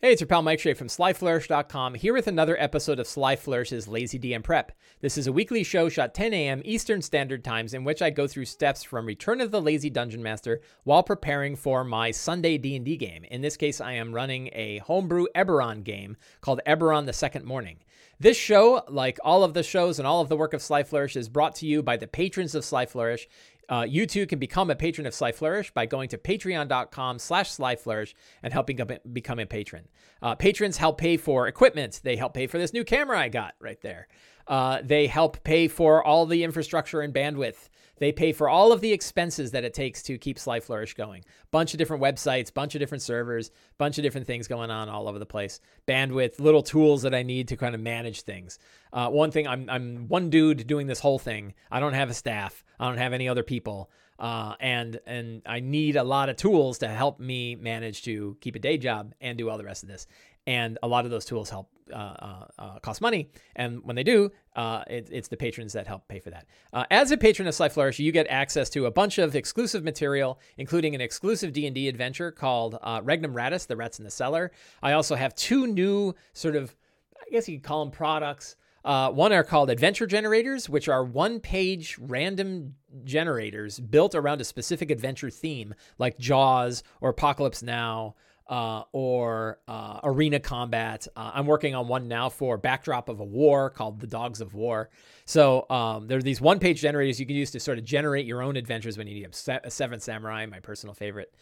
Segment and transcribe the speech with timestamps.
[0.00, 3.88] Hey, it's your pal Mike Shea from SlyFlourish.com here with another episode of Sly Flourish's
[3.88, 4.70] Lazy DM Prep.
[5.00, 6.62] This is a weekly show shot 10 a.m.
[6.64, 10.22] Eastern Standard Times in which I go through steps from Return of the Lazy Dungeon
[10.22, 13.24] Master while preparing for my Sunday D&D game.
[13.24, 17.78] In this case, I am running a homebrew Eberron game called Eberron the Second Morning.
[18.20, 21.16] This show, like all of the shows and all of the work of Sly Flourish,
[21.16, 23.28] is brought to you by the patrons of Sly Flourish.
[23.68, 27.50] Uh, you too can become a patron of Sly Flourish by going to patreon.com slash
[27.50, 28.78] Sly Flourish and helping
[29.12, 29.88] become a patron.
[30.22, 32.00] Uh, patrons help pay for equipment.
[32.02, 34.08] They help pay for this new camera I got right there.
[34.48, 37.68] Uh, they help pay for all the infrastructure and bandwidth.
[37.98, 41.24] They pay for all of the expenses that it takes to keep Sly Flourish going.
[41.50, 45.08] Bunch of different websites, bunch of different servers, bunch of different things going on all
[45.08, 45.60] over the place.
[45.86, 48.58] Bandwidth, little tools that I need to kind of manage things.
[48.92, 51.54] Uh, one thing, I'm I'm one dude doing this whole thing.
[51.70, 52.64] I don't have a staff.
[52.78, 53.90] I don't have any other people.
[54.18, 58.56] Uh, and and I need a lot of tools to help me manage to keep
[58.56, 60.08] a day job and do all the rest of this.
[60.48, 64.02] And a lot of those tools help uh, uh, uh cost money, and when they
[64.02, 66.46] do, uh, it, it's the patrons that help pay for that.
[66.72, 69.84] Uh, as a patron of Sly Flourish, you get access to a bunch of exclusive
[69.84, 74.10] material, including an exclusive D and D adventure called Regnum Ratus: The Rats in the
[74.10, 74.50] Cellar.
[74.82, 76.74] I also have two new sort of,
[77.20, 78.56] I guess you could call them products.
[78.86, 82.74] Uh, one are called adventure generators, which are one page random
[83.04, 88.14] generators built around a specific adventure theme, like Jaws or Apocalypse Now.
[88.48, 91.06] Uh, or uh, arena combat.
[91.14, 94.54] Uh, I'm working on one now for backdrop of a war called the Dogs of
[94.54, 94.88] War.
[95.26, 98.40] So um, there are these one-page generators you can use to sort of generate your
[98.40, 99.34] own adventures when you need them.
[99.34, 101.34] Se- Seven Samurai, my personal favorite.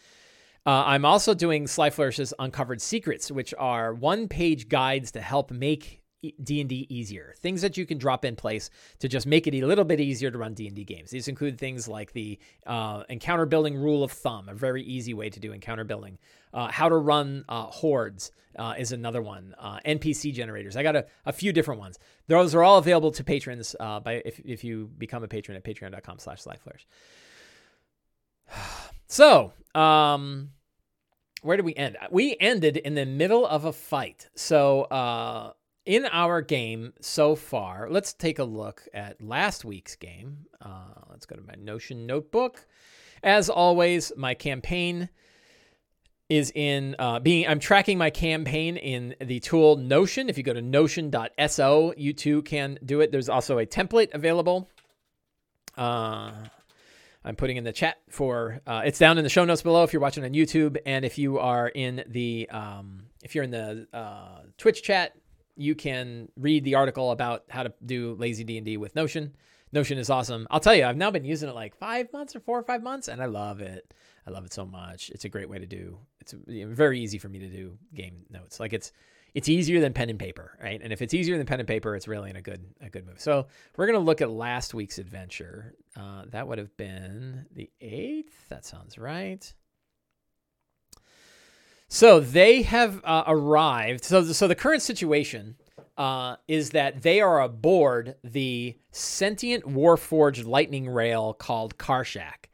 [0.66, 6.02] Uh, I'm also doing Sly Flourish's Uncovered Secrets, which are one-page guides to help make
[6.42, 7.34] D&D easier.
[7.38, 10.30] Things that you can drop in place to just make it a little bit easier
[10.30, 11.10] to run D&D games.
[11.10, 15.30] These include things like the uh, encounter building rule of thumb, a very easy way
[15.30, 16.18] to do encounter building.
[16.52, 19.54] Uh, how to run uh, hordes uh, is another one.
[19.58, 20.76] Uh, NPC generators.
[20.76, 21.98] I got a, a, few different ones.
[22.26, 25.64] Those are all available to patrons uh, by if, if you become a patron at
[25.64, 26.86] patreon.com slash Sly Flourish.
[29.08, 30.50] So, um,
[31.42, 31.96] where did we end?
[32.10, 34.28] We ended in the middle of a fight.
[34.34, 34.88] So,
[35.86, 40.46] in our game so far, let's take a look at last week's game.
[40.60, 42.66] Uh, let's go to my Notion notebook.
[43.22, 45.08] As always, my campaign
[46.28, 50.52] is in uh, being i'm tracking my campaign in the tool notion if you go
[50.52, 54.68] to notion.so you too can do it there's also a template available
[55.76, 56.32] uh,
[57.24, 59.92] i'm putting in the chat for uh, it's down in the show notes below if
[59.92, 63.86] you're watching on youtube and if you are in the um, if you're in the
[63.92, 65.14] uh, twitch chat
[65.56, 69.34] you can read the article about how to do lazy D&D with Notion.
[69.72, 70.46] Notion is awesome.
[70.50, 72.82] I'll tell you, I've now been using it like five months or four or five
[72.82, 73.92] months, and I love it.
[74.26, 75.10] I love it so much.
[75.10, 75.98] It's a great way to do.
[76.20, 78.58] It's very easy for me to do game notes.
[78.58, 78.92] Like it's
[79.34, 80.80] it's easier than pen and paper, right?
[80.82, 83.06] And if it's easier than pen and paper, it's really in a good a good
[83.06, 83.20] move.
[83.20, 83.46] So
[83.76, 85.74] we're gonna look at last week's adventure.
[85.96, 88.48] Uh, that would have been the eighth.
[88.48, 89.52] That sounds right.
[91.88, 94.04] So they have uh, arrived.
[94.04, 95.56] So, so the current situation
[95.96, 102.48] uh, is that they are aboard the sentient warforged lightning rail called Karshak,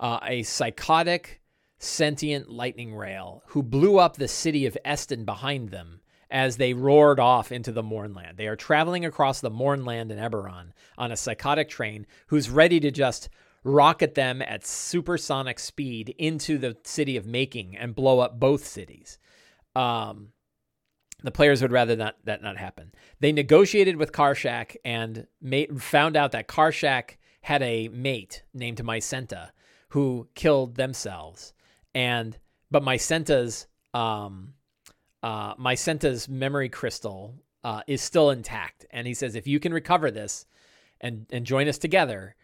[0.00, 1.40] uh, a psychotic
[1.78, 6.00] sentient lightning rail who blew up the city of Eston behind them
[6.30, 8.36] as they roared off into the Mournland.
[8.36, 12.90] They are traveling across the Mournland in Eberron on a psychotic train who's ready to
[12.90, 13.28] just
[13.64, 19.18] rocket them at supersonic speed into the city of Making and blow up both cities.
[19.74, 20.28] Um,
[21.22, 22.92] the players would rather not that not happen.
[23.20, 29.50] They negotiated with Karshak and made, found out that Karshak had a mate named Mycenta
[29.90, 31.52] who killed themselves.
[31.94, 32.38] And
[32.70, 34.54] but Mycenta's um,
[35.22, 38.86] uh, Mycenta's memory crystal uh, is still intact.
[38.90, 40.46] And he says, if you can recover this
[41.00, 42.36] and and join us together,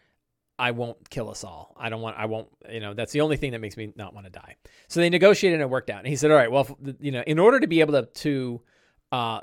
[0.57, 1.75] I won't kill us all.
[1.77, 4.13] I don't want, I won't, you know, that's the only thing that makes me not
[4.13, 4.55] want to die.
[4.87, 5.99] So they negotiated and it worked out.
[5.99, 8.61] And he said, all right, well, you know, in order to be able to, to
[9.11, 9.41] uh,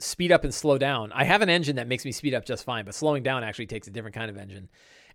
[0.00, 2.64] speed up and slow down, I have an engine that makes me speed up just
[2.64, 4.68] fine, but slowing down actually takes a different kind of engine.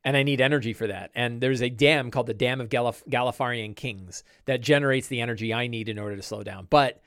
[0.06, 1.12] And I need energy for that.
[1.16, 5.54] And there's a dam called the Dam of Galif- Galifarian Kings that generates the energy
[5.54, 6.68] I need in order to slow down.
[6.70, 7.02] But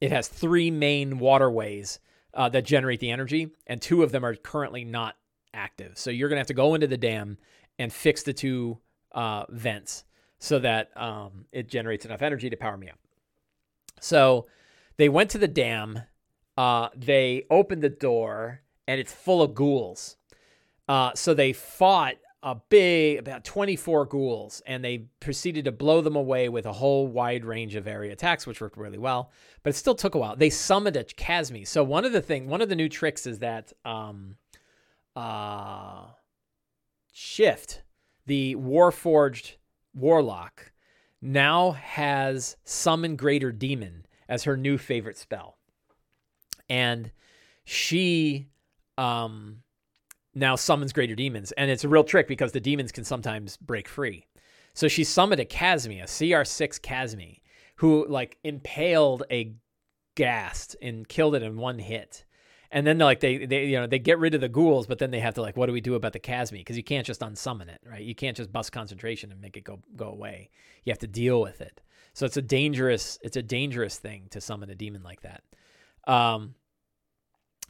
[0.00, 2.00] it has three main waterways
[2.34, 5.16] uh, that generate the energy, and two of them are currently not
[5.52, 5.98] active.
[5.98, 7.38] So you're going to have to go into the dam
[7.78, 8.78] and fix the two
[9.12, 10.04] uh, vents
[10.38, 12.98] so that um, it generates enough energy to power me up.
[14.00, 14.46] So
[14.96, 16.02] they went to the dam.
[16.56, 20.16] Uh, they opened the door, and it's full of ghouls.
[20.88, 26.14] Uh, so they fought a big, about 24 ghouls, and they proceeded to blow them
[26.14, 29.30] away with a whole wide range of area attacks, which worked really well.
[29.62, 30.36] But it still took a while.
[30.36, 31.66] They summoned a Chasme.
[31.66, 34.36] So one of the thing, one of the new tricks is that um,
[35.16, 36.04] uh,
[37.20, 37.82] Shift,
[38.26, 39.56] the Warforged
[39.92, 40.70] Warlock,
[41.20, 45.58] now has Summon Greater Demon as her new favorite spell.
[46.70, 47.10] And
[47.64, 48.46] she
[48.96, 49.64] um,
[50.32, 51.50] now summons greater demons.
[51.52, 54.24] And it's a real trick because the demons can sometimes break free.
[54.74, 57.40] So she summoned a Chasme, a CR6 Chasme,
[57.76, 59.54] who like impaled a
[60.14, 62.24] ghast and killed it in one hit.
[62.70, 65.10] And then like they they you know they get rid of the ghouls, but then
[65.10, 66.58] they have to like what do we do about the Chasme?
[66.58, 68.02] Because you can't just unsummon it, right?
[68.02, 70.50] You can't just bust concentration and make it go go away.
[70.84, 71.80] You have to deal with it.
[72.12, 75.42] So it's a dangerous it's a dangerous thing to summon a demon like that.
[76.06, 76.54] Um,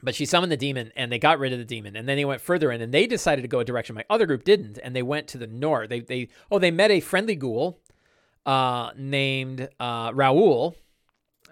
[0.02, 2.24] but she summoned the demon and they got rid of the demon and then they
[2.24, 4.94] went further in and they decided to go a direction my other group didn't and
[4.94, 7.80] they went to the north they they oh they met a friendly ghoul
[8.46, 10.76] uh named uh Raoul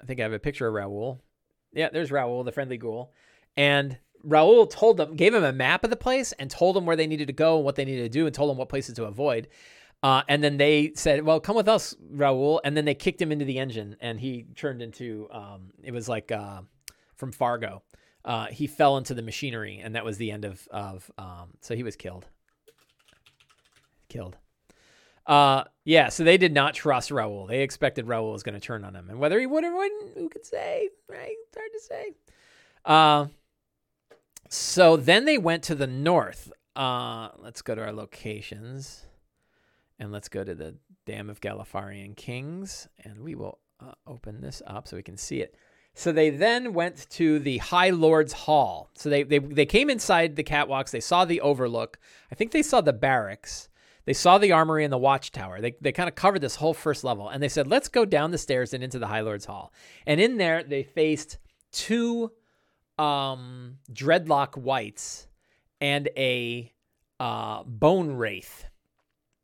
[0.00, 1.20] I think I have a picture of Raoul
[1.72, 3.12] yeah there's Raoul the friendly ghoul
[3.56, 6.97] and Raoul told them gave him a map of the place and told them where
[6.97, 8.94] they needed to go and what they needed to do and told them what places
[8.97, 9.49] to avoid
[10.03, 13.32] uh, and then they said, "Well, come with us, Raoul." And then they kicked him
[13.32, 16.61] into the engine, and he turned into um, it was like uh,
[17.17, 17.82] from Fargo
[18.26, 21.11] uh, he fell into the machinery, and that was the end of of.
[21.17, 22.26] Um, so he was killed.
[24.08, 24.37] Killed.
[25.26, 26.08] Uh, yeah.
[26.08, 27.47] So they did not trust Raoul.
[27.47, 30.14] They expected Raoul was going to turn on him, and whether he would or wouldn't,
[30.14, 30.91] who could say?
[31.08, 31.37] Right?
[31.55, 32.12] Hard to say.
[32.85, 33.26] Uh,
[34.48, 36.52] so then they went to the north.
[36.75, 39.06] Uh, let's go to our locations,
[39.98, 40.76] and let's go to the
[41.06, 45.40] Dam of Galifarian Kings, and we will uh, open this up so we can see
[45.40, 45.54] it.
[45.94, 48.90] So they then went to the High Lord's Hall.
[48.94, 50.90] So they, they, they came inside the catwalks.
[50.90, 51.98] They saw the overlook.
[52.31, 53.70] I think they saw the barracks.
[54.04, 55.62] They saw the armory and the watchtower.
[55.62, 57.31] They, they kind of covered this whole first level.
[57.31, 59.72] And they said, let's go down the stairs and into the High Lord's Hall.
[60.06, 61.38] And in there, they faced
[61.72, 62.31] two
[62.98, 65.28] um, deathlock wights
[65.81, 66.72] and a
[67.20, 68.64] uh, bone wraith.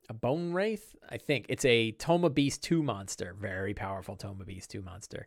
[0.09, 0.95] A bone wraith?
[1.09, 1.47] I think.
[1.49, 3.35] It's a Tome of Beasts 2 monster.
[3.39, 5.27] Very powerful Tome of Beasts 2 monster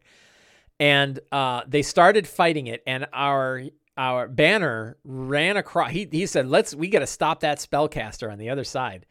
[0.79, 3.63] and uh, they started fighting it, and our
[3.97, 5.91] our banner ran across.
[5.91, 9.05] He he said, "Let's we got to stop that spellcaster on the other side."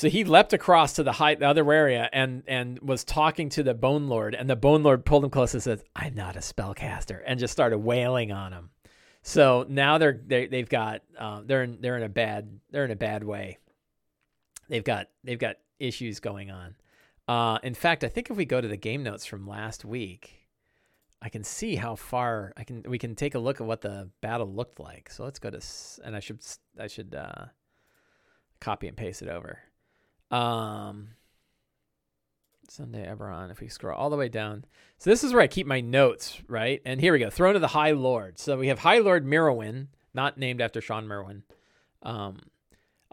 [0.00, 3.62] So he leapt across to the high, the other area and and was talking to
[3.62, 6.38] the Bone Lord, and the Bone Lord pulled him close and said, "I'm not a
[6.38, 8.70] spellcaster," and just started wailing on him.
[9.20, 12.90] So now they're they they've got uh, they're in they're in a bad they're in
[12.90, 13.58] a bad way.
[14.70, 16.76] They've got they've got issues going on.
[17.28, 20.48] Uh, in fact, I think if we go to the game notes from last week,
[21.20, 22.84] I can see how far I can.
[22.88, 25.10] We can take a look at what the battle looked like.
[25.10, 25.60] So let's go to,
[26.02, 26.40] and I should
[26.78, 27.48] I should uh,
[28.60, 29.58] copy and paste it over.
[30.30, 31.08] Um,
[32.68, 33.50] Sunday Eberron.
[33.50, 34.64] If we scroll all the way down,
[34.98, 36.80] so this is where I keep my notes, right?
[36.84, 37.30] And here we go.
[37.30, 38.38] Throne of the High Lord.
[38.38, 41.42] So we have High Lord Mirowin, not named after Shawn Merwin,
[42.02, 42.40] um,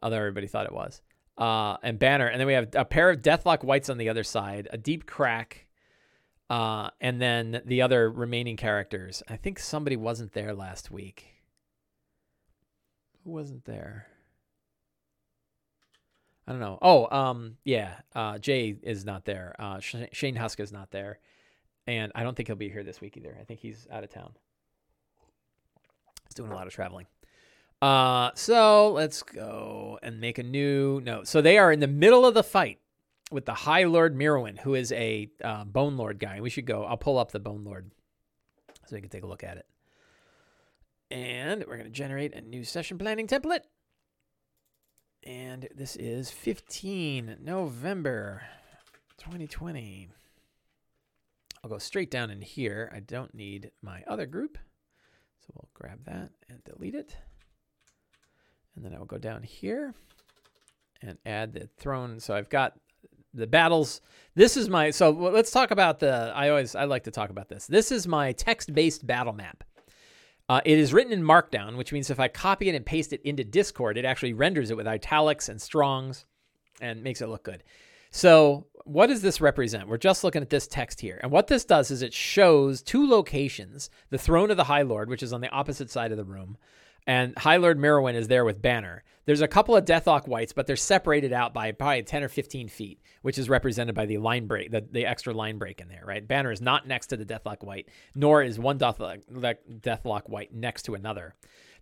[0.02, 1.02] although everybody thought it was.
[1.38, 4.24] Uh, and Banner, and then we have a pair of Deathlock Wights on the other
[4.24, 5.68] side, a deep crack
[6.50, 9.22] uh, and then the other remaining characters.
[9.28, 11.28] I think somebody wasn't there last week.
[13.24, 14.08] Who wasn't there?
[16.48, 16.80] I don't know.
[16.82, 17.96] Oh, um, yeah.
[18.16, 19.54] Uh, Jay is not there.
[19.60, 21.20] Uh, Shane Husk is not there,
[21.86, 23.36] and I don't think he'll be here this week either.
[23.40, 24.32] I think he's out of town.
[26.28, 27.06] He's doing a lot of traveling.
[27.82, 31.28] Uh, so let's go and make a new note.
[31.28, 32.80] So they are in the middle of the fight
[33.30, 36.40] with the High Lord Mirowin, who is a uh, Bone Lord guy.
[36.42, 36.86] We should go.
[36.86, 37.92] I'll pull up the Bone Lord
[38.86, 39.66] so we can take a look at it.
[41.12, 43.62] And we're going to generate a new session planning template.
[45.24, 48.44] And this is 15 November
[49.18, 50.10] 2020.
[51.64, 52.92] I'll go straight down in here.
[52.96, 54.58] I don't need my other group.
[55.40, 57.16] So we'll grab that and delete it.
[58.76, 59.94] And then I will go down here
[61.02, 62.20] and add the throne.
[62.20, 62.78] So I've got
[63.34, 64.02] the battles.
[64.36, 66.32] This is my so let's talk about the.
[66.36, 67.68] I always I like to talk about this.
[67.68, 69.64] This is my text-based battle map.
[70.50, 73.22] Uh, it is written in Markdown, which means if I copy it and paste it
[73.24, 76.26] into Discord, it actually renders it with italics and strongs
[76.80, 77.64] and makes it look good.
[78.12, 79.90] So, what does this represent?
[79.90, 81.20] We're just looking at this text here.
[81.22, 85.10] And what this does is it shows two locations the throne of the High Lord,
[85.10, 86.58] which is on the opposite side of the room,
[87.08, 89.04] and High Lord Mirowin is there with Banner.
[89.26, 92.70] There's a couple of Deathlock wights, but they're separated out by probably 10 or 15
[92.70, 96.04] feet, which is represented by the line break, the, the extra line break in there,
[96.06, 96.26] right?
[96.26, 99.24] Banner is not next to the Deathlock wight, nor is one Deathlock,
[99.82, 101.36] Deathlock Wight next to another.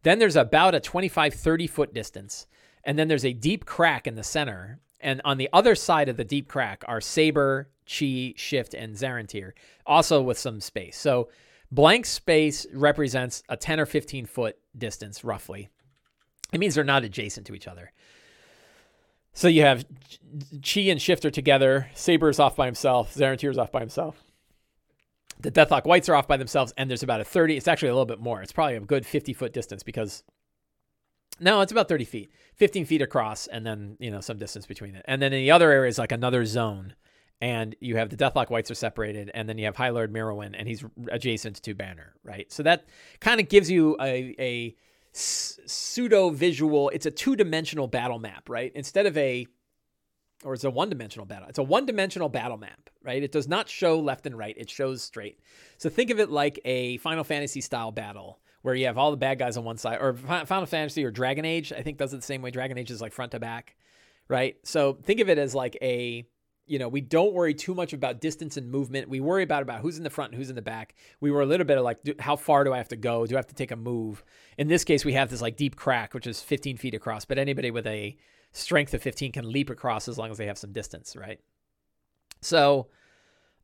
[0.03, 2.47] Then there's about a 25, 30 foot distance
[2.85, 4.79] and then there's a deep crack in the center.
[5.01, 9.51] And on the other side of the deep crack are Saber, Chi, Shift, and Zarentir,
[9.85, 10.97] also with some space.
[10.97, 11.29] So
[11.71, 15.69] blank space represents a 10 or 15 foot distance, roughly.
[16.51, 17.91] It means they're not adjacent to each other.
[19.33, 19.85] So you have
[20.63, 24.23] Chi and Shift are together, Saber is off by himself, Zarentir is off by himself.
[25.41, 27.93] The Deathlock Wights are off by themselves, and there's about a 30, it's actually a
[27.93, 28.41] little bit more.
[28.41, 30.23] It's probably a good 50 foot distance because
[31.39, 34.95] no, it's about 30 feet, 15 feet across, and then, you know, some distance between
[34.95, 35.03] it.
[35.05, 36.95] And then in the other area is like another zone.
[37.41, 40.55] And you have the Deathlock Wights are separated, and then you have High Lord Merowyn,
[40.57, 42.51] and he's adjacent to Banner, right?
[42.51, 42.85] So that
[43.19, 44.75] kind of gives you a, a
[45.11, 46.89] pseudo visual.
[46.89, 48.71] It's a two dimensional battle map, right?
[48.73, 49.47] Instead of a,
[50.45, 51.49] or it's a one dimensional battle.
[51.49, 53.21] It's a one dimensional battle map, right?
[53.21, 55.39] It does not show left and right, it shows straight.
[55.77, 59.17] So think of it like a Final Fantasy style battle where you have all the
[59.17, 62.17] bad guys on one side, or Final Fantasy or Dragon Age, I think does it
[62.17, 62.49] the same way.
[62.49, 63.75] Dragon Age is like front to back,
[64.27, 64.55] right?
[64.63, 66.25] So think of it as like a,
[66.67, 69.07] you know, we don't worry too much about distance and movement.
[69.07, 70.95] We worry about about who's in the front and who's in the back.
[71.19, 73.25] We were a little bit of like, how far do I have to go?
[73.25, 74.23] Do I have to take a move?
[74.57, 77.37] In this case, we have this like deep crack, which is 15 feet across, but
[77.37, 78.17] anybody with a
[78.51, 81.39] strength of 15 can leap across as long as they have some distance, right?
[82.41, 82.87] So,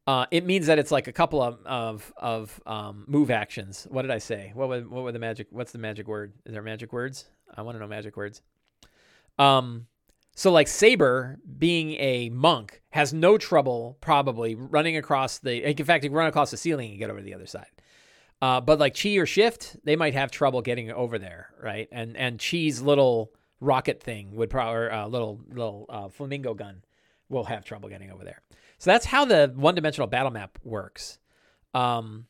[0.08, 3.88] uh, it means that it's like a couple of of, of um, move actions.
[3.90, 4.52] What did I say?
[4.54, 5.48] What were, what were the magic?
[5.52, 6.34] What's the magic word?
[6.46, 7.26] Is there magic words?
[7.56, 8.42] I want to know magic words.
[9.38, 9.88] Um,
[10.36, 15.64] so like Saber, being a monk, has no trouble probably running across the.
[15.70, 17.68] In fact, he run across the ceiling and get over to the other side.
[18.42, 21.88] Uh, but like Chi or Shift, they might have trouble getting over there, right?
[21.92, 26.84] And and Chi's little rocket thing would probably uh, little little uh, flamingo gun
[27.30, 28.42] will have trouble getting over there.
[28.78, 31.20] So that's how the one-dimensional battle map works.
[31.74, 32.26] Um,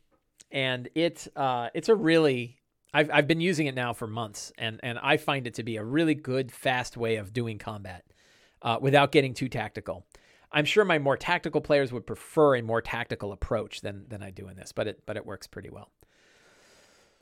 [0.51, 2.60] and it uh, it's a really
[2.93, 5.77] I've I've been using it now for months, and and I find it to be
[5.77, 8.03] a really good, fast way of doing combat
[8.61, 10.05] uh, without getting too tactical.
[10.51, 14.31] I'm sure my more tactical players would prefer a more tactical approach than than I
[14.31, 15.89] do in this, but it but it works pretty well.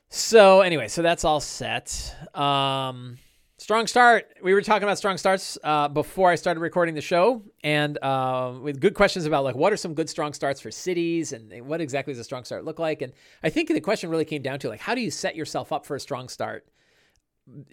[0.08, 2.16] So anyway, so that's all set.
[2.34, 3.18] Um,
[3.60, 4.38] Strong start.
[4.42, 8.54] We were talking about strong starts uh, before I started recording the show, and uh,
[8.62, 11.82] with good questions about like what are some good strong starts for cities, and what
[11.82, 13.02] exactly does a strong start look like.
[13.02, 13.12] And
[13.42, 15.84] I think the question really came down to like how do you set yourself up
[15.84, 16.68] for a strong start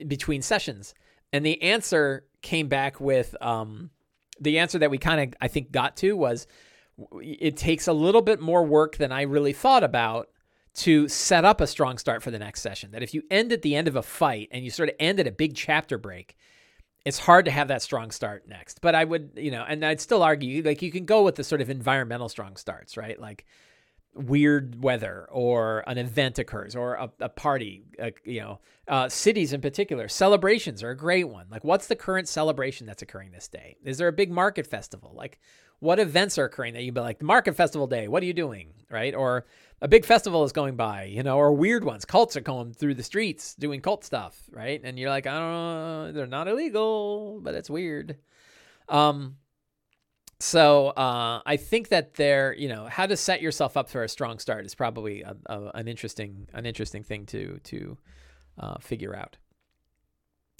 [0.05, 0.93] between sessions?
[1.31, 3.89] And the answer came back with um,
[4.41, 6.47] the answer that we kind of I think got to was
[7.21, 10.27] it takes a little bit more work than I really thought about
[10.77, 12.91] to set up a strong start for the next session.
[12.91, 15.19] That if you end at the end of a fight and you sort of end
[15.19, 16.37] at a big chapter break,
[17.03, 18.81] it's hard to have that strong start next.
[18.81, 21.43] But I would, you know, and I'd still argue like you can go with the
[21.43, 23.19] sort of environmental strong starts, right?
[23.19, 23.45] Like
[24.13, 29.53] weird weather or an event occurs or a, a party, uh, you know, uh, cities
[29.53, 31.47] in particular, celebrations are a great one.
[31.49, 33.77] Like, what's the current celebration that's occurring this day?
[33.83, 35.13] Is there a big market festival?
[35.15, 35.39] Like,
[35.79, 38.73] what events are occurring that you'd be like, Market Festival Day, what are you doing?
[38.89, 39.13] Right?
[39.13, 39.45] Or
[39.81, 42.05] a big festival is going by, you know, or weird ones.
[42.05, 44.81] Cults are going through the streets doing cult stuff, right?
[44.83, 48.17] And you're like, I don't know, they're not illegal, but it's weird.
[48.89, 49.37] Um,
[50.39, 54.09] so uh, I think that there, you know, how to set yourself up for a
[54.09, 57.97] strong start is probably a, a, an interesting, an interesting thing to to
[58.59, 59.37] uh, figure out.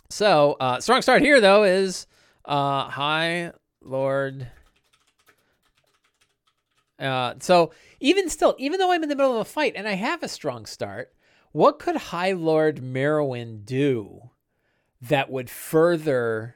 [0.10, 2.08] So uh, strong start here though is
[2.46, 4.48] uh, High Lord
[7.00, 9.94] uh, so even still, even though I'm in the middle of a fight and I
[9.94, 11.14] have a strong start,
[11.52, 14.30] what could High Lord Merowyn do
[15.02, 16.56] that would further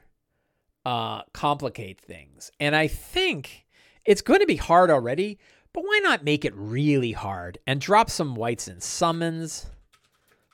[0.84, 2.50] uh, complicate things?
[2.60, 3.66] And I think
[4.04, 5.38] it's going to be hard already,
[5.72, 9.66] but why not make it really hard and drop some wights in summons,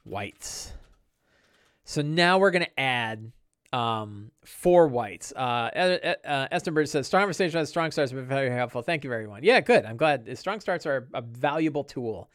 [0.04, 0.72] wights.
[1.84, 3.32] So now we're going to add
[3.72, 5.32] um, for wights.
[5.32, 8.82] Uh, uh, Estenberg says, strong conversation has strong starts have been very helpful.
[8.82, 9.42] Thank you, everyone.
[9.42, 9.84] Yeah, good.
[9.84, 10.36] I'm glad.
[10.38, 12.30] Strong starts are a valuable tool.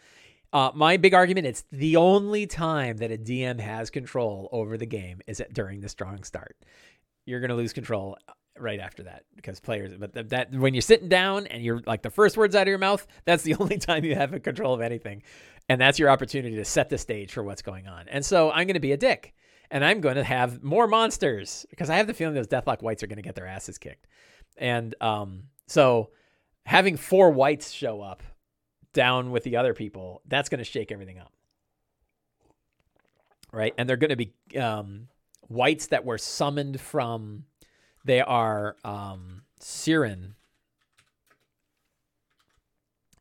[0.52, 4.86] Uh, my big argument it's the only time that a DM has control over the
[4.86, 6.56] game is during the strong start.
[7.26, 10.76] You're going to lose control uh, right after that because players but that, that when
[10.76, 13.56] you're sitting down and you're like the first words out of your mouth that's the
[13.60, 15.24] only time you have control of anything
[15.70, 18.68] and that's your opportunity to set the stage for what's going on and so i'm
[18.68, 19.34] going to be a dick
[19.72, 23.04] and I'm going to have more monsters because I have the feeling those Deathlock wights
[23.04, 24.08] are going to get their asses kicked.
[24.58, 26.12] And um, so
[26.66, 28.24] having four wights show up
[28.94, 31.32] down with the other people, that's going to shake everything up.
[33.52, 33.74] Right.
[33.78, 35.08] And they're going to be um,
[35.50, 37.46] wights that were summoned from,
[38.06, 40.36] they are um, Siren.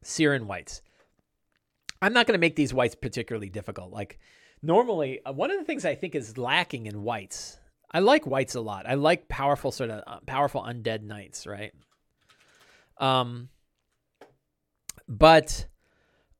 [0.02, 0.82] Siren wights.
[2.00, 3.92] I'm not going to make these wights particularly difficult.
[3.92, 4.18] Like,
[4.62, 7.58] normally uh, one of the things I think is lacking in wights.
[7.90, 8.86] I like wights a lot.
[8.86, 11.72] I like powerful sort of uh, powerful undead knights, right?
[12.98, 13.48] Um,
[15.08, 15.66] but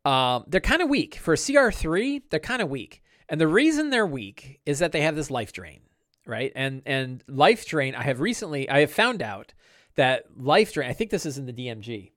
[0.05, 2.23] um, they're kind of weak for CR3.
[2.31, 5.53] They're kind of weak, and the reason they're weak is that they have this life
[5.53, 5.81] drain,
[6.27, 6.53] right?
[6.55, 7.95] And and life drain.
[7.95, 9.53] I have recently I have found out
[9.97, 10.89] that life drain.
[10.89, 12.12] I think this is in the DMG.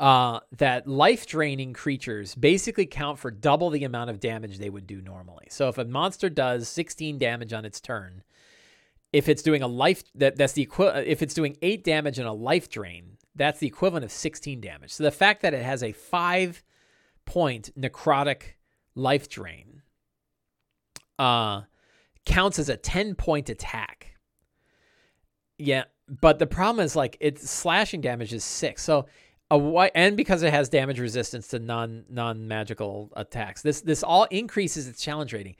[0.00, 4.86] Uh, that life draining creatures basically count for double the amount of damage they would
[4.86, 5.46] do normally.
[5.50, 8.22] So if a monster does 16 damage on its turn,
[9.12, 12.26] if it's doing a life that that's the equi- if it's doing 8 damage and
[12.26, 14.90] a life drain, that's the equivalent of 16 damage.
[14.90, 16.62] So the fact that it has a 5
[17.26, 18.54] point necrotic
[18.94, 19.82] life drain
[21.18, 21.62] uh
[22.24, 24.16] counts as a 10 point attack.
[25.58, 28.82] Yeah, but the problem is like its slashing damage is 6.
[28.82, 29.06] So
[29.50, 33.62] a wight and because it has damage resistance to non non magical attacks.
[33.62, 35.56] This this all increases its challenge rating.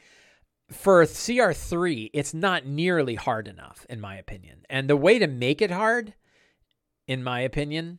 [0.71, 4.65] For CR3, it's not nearly hard enough, in my opinion.
[4.71, 6.15] And the way to make it hard,
[7.09, 7.99] in my opinion,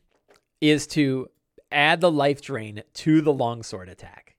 [0.62, 1.28] is to
[1.70, 4.36] add the life drain to the longsword attack.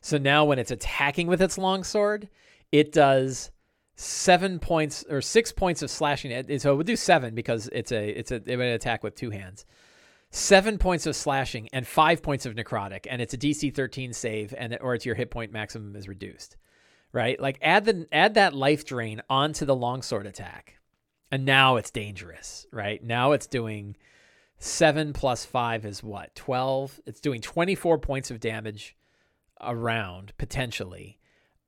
[0.00, 2.28] So now when it's attacking with its longsword,
[2.70, 3.50] it does
[3.96, 6.58] seven points or six points of slashing.
[6.60, 9.30] So it would do seven because it's a it's a it would attack with two
[9.30, 9.66] hands
[10.32, 14.52] seven points of slashing and five points of necrotic, and it's a DC 13 save,
[14.56, 16.56] and or it's your hit point maximum is reduced,
[17.12, 17.38] right?
[17.38, 20.78] Like add the add that life drain onto the longsword attack,
[21.30, 23.02] and now it's dangerous, right?
[23.04, 23.96] Now it's doing
[24.58, 26.98] seven plus five is what twelve.
[27.06, 28.96] It's doing 24 points of damage
[29.60, 31.18] around potentially,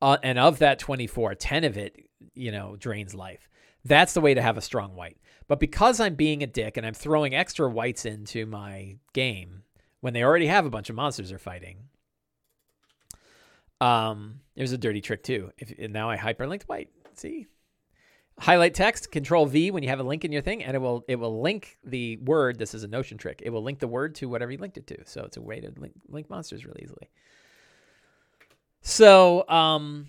[0.02, 3.48] uh, and of that 24, 10 of it, you know, drains life.
[3.84, 5.18] That's the way to have a strong wight.
[5.46, 9.62] But because I'm being a dick and I'm throwing extra wights into my game
[10.00, 11.88] when they already have a bunch of monsters they're fighting,
[13.80, 15.50] um, there's a dirty trick too.
[15.58, 17.46] If now I hyperlinked wight, see,
[18.38, 21.04] highlight text, Control V when you have a link in your thing, and it will
[21.08, 22.58] it will link the word.
[22.58, 23.42] This is a Notion trick.
[23.44, 25.04] It will link the word to whatever you linked it to.
[25.04, 27.10] So it's a way to link link monsters really easily.
[28.80, 30.08] So um,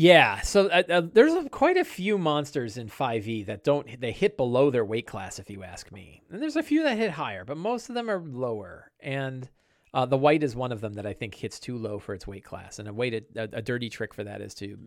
[0.00, 4.12] yeah, so uh, uh, there's a, quite a few monsters in 5e that don't they
[4.12, 6.22] hit below their weight class, if you ask me.
[6.30, 8.92] And there's a few that hit higher, but most of them are lower.
[9.00, 9.50] And
[9.92, 12.26] uh, the wight is one of them that I think hits too low for its
[12.26, 12.78] weight class.
[12.78, 14.78] And a way to a, a dirty trick for that is to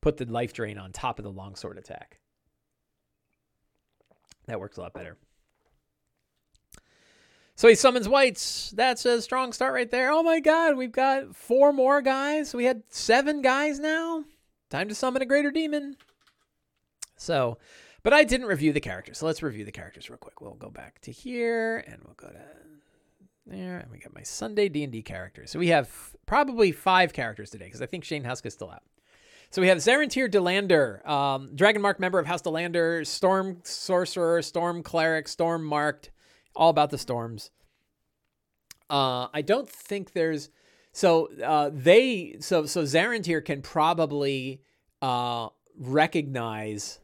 [0.00, 2.20] put the life drain on top of the longsword attack.
[4.46, 5.16] That works a lot better.
[7.58, 8.70] So he summons wights.
[8.76, 10.12] That's a strong start right there.
[10.12, 12.54] Oh my god, we've got four more guys.
[12.54, 14.22] We had seven guys now.
[14.70, 15.96] Time to summon a greater demon.
[17.16, 17.58] So,
[18.04, 19.18] but I didn't review the characters.
[19.18, 20.40] So let's review the characters real quick.
[20.40, 22.40] We'll go back to here and we'll go to
[23.44, 25.50] there and we got my Sunday D&D characters.
[25.50, 25.90] So we have
[26.26, 28.84] probably five characters today because I think Shane Husk is still out.
[29.50, 34.84] So we have Zarentir Delander, um, Dragon Mark member of House Delander, Storm Sorcerer, Storm
[34.84, 36.12] Cleric, Storm Marked,
[36.54, 37.50] all about the storms.
[38.90, 40.50] Uh, I don't think there's
[40.92, 44.62] so uh, they so so Zarentir can probably
[45.02, 47.00] uh, recognize.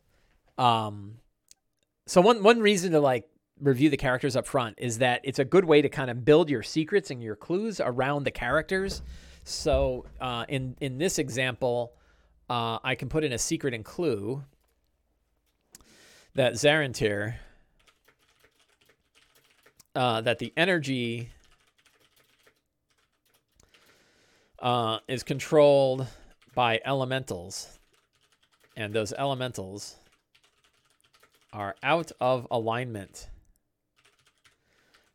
[0.59, 1.18] Um,
[2.07, 3.28] so one one reason to like
[3.61, 6.50] review the characters up front is that it's a good way to kind of build
[6.50, 9.02] your secrets and your clues around the characters.
[9.44, 11.92] So uh, in in this example,
[12.48, 14.42] uh, I can put in a secret and clue
[16.35, 17.37] that Zarentir
[19.94, 21.30] uh, that the energy
[24.61, 26.07] uh, is controlled
[26.54, 27.78] by elementals,
[28.76, 29.96] and those elementals
[31.52, 33.28] are out of alignment.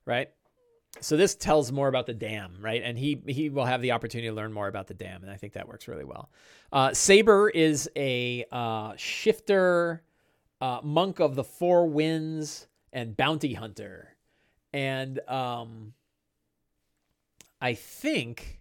[0.06, 0.30] Right?
[1.02, 2.82] So this tells more about the dam, right?
[2.84, 5.36] And he he will have the opportunity to learn more about the dam, and I
[5.38, 6.30] think that works really well.
[6.72, 10.04] Uh, Saber is a uh, shifter,
[10.62, 14.16] uh, monk of the four winds, and bounty hunter
[14.74, 15.94] and um,
[17.62, 18.60] I think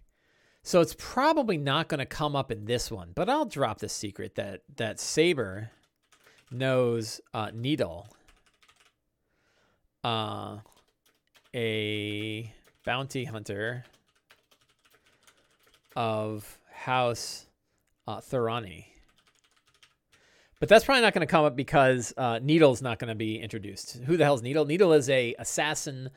[0.63, 0.81] so.
[0.81, 4.35] It's probably not going to come up in this one, but I'll drop the secret
[4.35, 5.71] that that Saber
[6.51, 8.07] knows uh, Needle,
[10.03, 10.57] uh,
[11.53, 12.53] a
[12.85, 13.85] bounty hunter
[15.95, 17.45] of House
[18.07, 18.85] uh, Thuranni.
[20.59, 23.39] But that's probably not going to come up because uh, Needle's not going to be
[23.39, 23.97] introduced.
[24.05, 24.65] Who the hell's Needle?
[24.65, 26.09] Needle is a assassin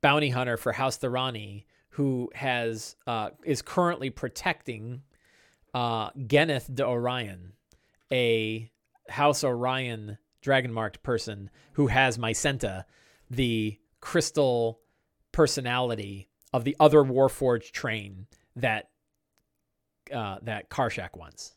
[0.00, 5.02] bounty hunter for House Thuranni who has uh, is currently protecting
[5.74, 7.52] uh, Geneth de Orien,
[8.10, 8.70] a
[9.08, 12.84] House Orien dragon marked person who has Mycenta,
[13.30, 14.80] the crystal
[15.30, 18.26] personality of the other Warforged train
[18.56, 18.90] that
[20.12, 21.54] uh, that Karshak wants.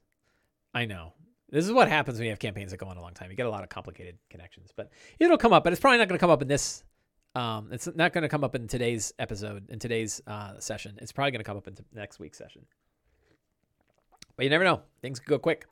[0.74, 1.14] I know
[1.50, 3.32] This is what happens when you have campaigns that go on a long time.
[3.32, 5.64] You get a lot of complicated connections, but it'll come up.
[5.64, 6.84] But it's probably not going to come up in this.
[7.36, 10.98] Um, it's not going to come up in today's episode, in today's uh, session.
[11.02, 12.66] It's probably going to come up in next week's session.
[14.36, 14.82] But you never know.
[15.02, 15.66] Things go quick.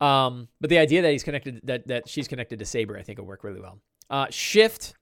[0.00, 3.18] Um, but the idea that he's connected, that that she's connected to Saber, I think
[3.18, 3.78] will work really well.
[4.08, 4.94] Uh, Shift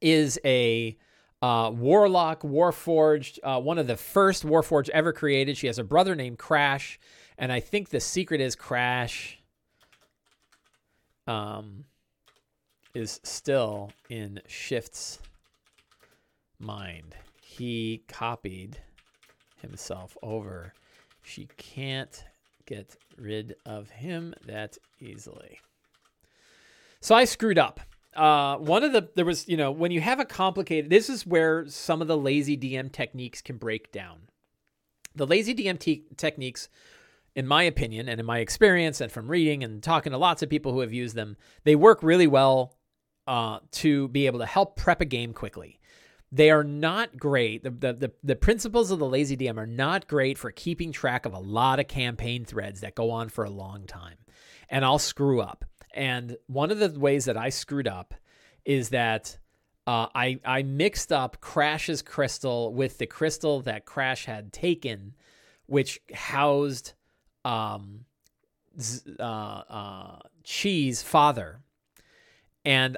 [0.00, 0.96] is a
[1.42, 5.56] uh, Warlock, Warforged, uh, one of the first Warforged ever created.
[5.56, 6.98] She has a brother named Crash,
[7.40, 9.38] and I think the secret is Crash
[11.26, 11.84] um,
[12.94, 15.18] is still in Shift's
[16.58, 17.16] mind.
[17.40, 18.78] He copied
[19.60, 20.74] himself over.
[21.22, 22.24] She can't
[22.66, 25.58] get rid of him that easily.
[27.00, 27.80] So I screwed up
[28.14, 31.26] uh, one of the there was you know when you have a complicated this is
[31.26, 34.18] where some of the lazy dm techniques can break down
[35.14, 36.68] the lazy dm te- techniques
[37.40, 40.48] in my opinion and in my experience and from reading and talking to lots of
[40.48, 42.76] people who have used them they work really well
[43.30, 45.78] uh, to be able to help prep a game quickly.
[46.32, 47.62] They are not great.
[47.62, 51.26] The, the, the, the principles of the lazy dm are not great for keeping track
[51.26, 54.16] of a lot of campaign threads that go on for a long time.
[54.68, 55.64] And i'll screw up.
[55.94, 58.14] And one of the ways that I screwed up
[58.64, 59.38] is that
[59.86, 65.14] uh, I I mixed up Crash's crystal with the crystal that Crash had taken,
[65.66, 66.92] which housed
[67.44, 68.04] um,
[69.18, 71.60] uh, uh, Chi's father,
[72.64, 72.96] and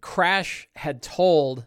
[0.00, 1.66] Crash had told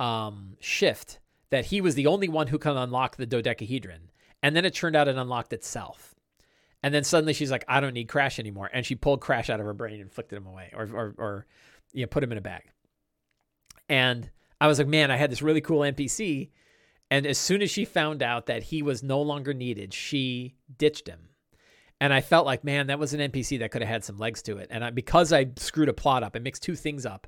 [0.00, 4.10] um, Shift that he was the only one who can unlock the dodecahedron,
[4.42, 6.14] and then it turned out it unlocked itself.
[6.82, 8.68] And then suddenly she's like, I don't need Crash anymore.
[8.72, 11.46] And she pulled Crash out of her brain and flicked him away or, or, or
[11.92, 12.64] you know, put him in a bag.
[13.88, 14.30] And
[14.60, 16.50] I was like, man, I had this really cool NPC.
[17.12, 21.06] And as soon as she found out that he was no longer needed, she ditched
[21.06, 21.28] him.
[22.00, 24.40] And I felt like, man, that was an NPC that could have had some legs
[24.44, 24.68] to it.
[24.70, 27.26] And I, because I screwed a plot up, I mixed two things up.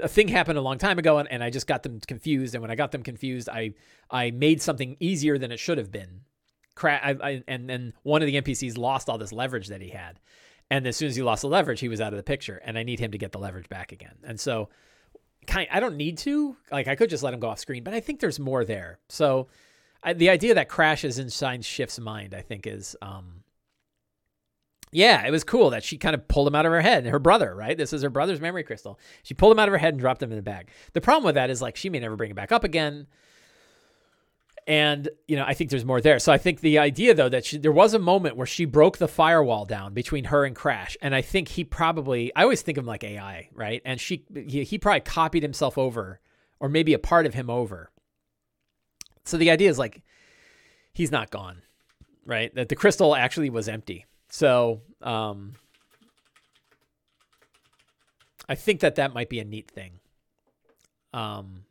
[0.00, 2.54] A thing happened a long time ago, and, and I just got them confused.
[2.54, 3.74] And when I got them confused, I
[4.08, 6.20] I made something easier than it should have been
[6.74, 9.90] cra- I, I, and then one of the NPCs lost all this leverage that he
[9.90, 10.20] had.
[10.70, 12.60] And as soon as he lost the leverage, he was out of the picture.
[12.64, 14.16] And I need him to get the leverage back again.
[14.24, 14.68] And so,
[15.46, 16.56] kind, I don't need to.
[16.70, 18.98] Like, I could just let him go off screen, but I think there's more there.
[19.08, 19.48] So,
[20.02, 23.44] I, the idea that Crash is inside Shift's mind, I think, is, um,
[24.92, 27.06] yeah, it was cool that she kind of pulled him out of her head.
[27.06, 27.76] Her brother, right?
[27.76, 29.00] This is her brother's memory crystal.
[29.24, 30.70] She pulled him out of her head and dropped him in the bag.
[30.92, 33.08] The problem with that is like she may never bring it back up again.
[34.66, 36.18] And, you know, I think there's more there.
[36.18, 38.96] So I think the idea, though, that she, there was a moment where she broke
[38.96, 40.96] the firewall down between her and Crash.
[41.02, 43.82] And I think he probably, I always think of him like AI, right?
[43.84, 46.20] And she, he, he probably copied himself over,
[46.60, 47.90] or maybe a part of him over.
[49.26, 50.02] So the idea is like,
[50.94, 51.60] he's not gone,
[52.24, 52.54] right?
[52.54, 54.06] That the crystal actually was empty.
[54.30, 55.52] So, um,
[58.48, 60.00] I think that that might be a neat thing.
[61.12, 61.63] Um,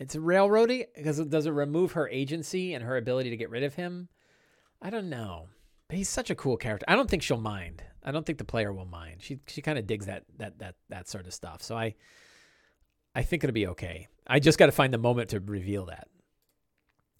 [0.00, 3.74] it's railroading because does it remove her agency and her ability to get rid of
[3.74, 4.08] him?
[4.80, 5.48] I don't know.
[5.88, 6.86] But he's such a cool character.
[6.88, 7.82] I don't think she'll mind.
[8.02, 9.16] I don't think the player will mind.
[9.20, 11.62] She she kind of digs that that that that sort of stuff.
[11.62, 11.94] So I
[13.14, 14.08] I think it'll be okay.
[14.26, 16.08] I just got to find the moment to reveal that.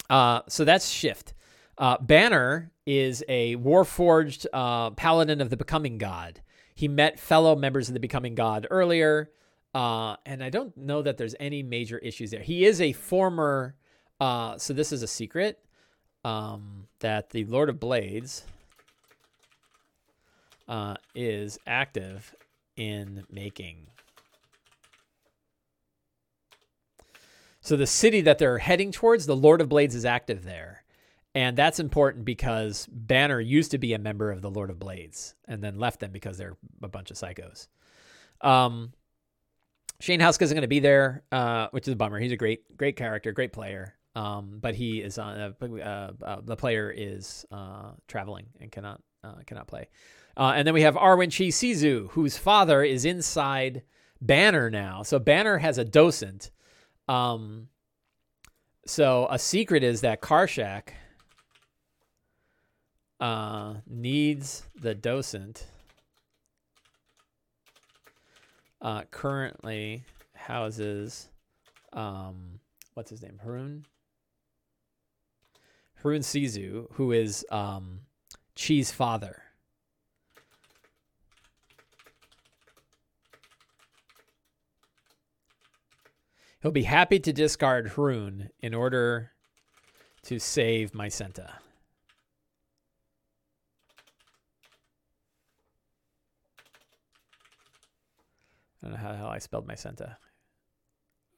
[0.09, 1.33] Uh, so that's Shift.
[1.77, 6.41] Uh, Banner is a warforged uh, paladin of the Becoming God.
[6.73, 9.29] He met fellow members of the Becoming God earlier.
[9.73, 12.41] Uh, and I don't know that there's any major issues there.
[12.41, 13.75] He is a former,
[14.19, 15.63] uh, so this is a secret
[16.25, 18.43] um, that the Lord of Blades
[20.67, 22.35] uh, is active
[22.75, 23.87] in making.
[27.61, 30.83] So the city that they're heading towards, the Lord of Blades is active there.
[31.33, 35.35] And that's important because Banner used to be a member of the Lord of Blades
[35.47, 37.67] and then left them because they're a bunch of psychos.
[38.41, 38.91] Um,
[40.01, 42.19] Shane Houska isn't going to be there, uh, which is a bummer.
[42.19, 43.93] He's a great, great character, great player.
[44.15, 45.37] Um, but he is on.
[45.37, 49.87] Uh, uh, uh, the player is uh, traveling and cannot uh, cannot play.
[50.35, 53.83] and then we have Arwen Chi Sizu, whose father is inside
[54.19, 55.03] Banner now.
[55.03, 56.51] So Banner has a docent.
[57.07, 57.69] Um,
[58.85, 60.89] so a secret is that Karshak
[63.87, 65.67] needs the docent
[68.81, 71.29] uh, currently houses
[71.93, 72.59] um,
[72.93, 73.39] what's his name?
[73.43, 73.85] Harun.
[76.01, 78.01] Harun Sizu, who is um,
[78.55, 79.43] Chi's father.
[86.61, 89.31] He'll be happy to discard Harun in order
[90.23, 91.53] to save Mycenta.
[98.81, 100.15] I don't know how the hell I spelled Mycenta.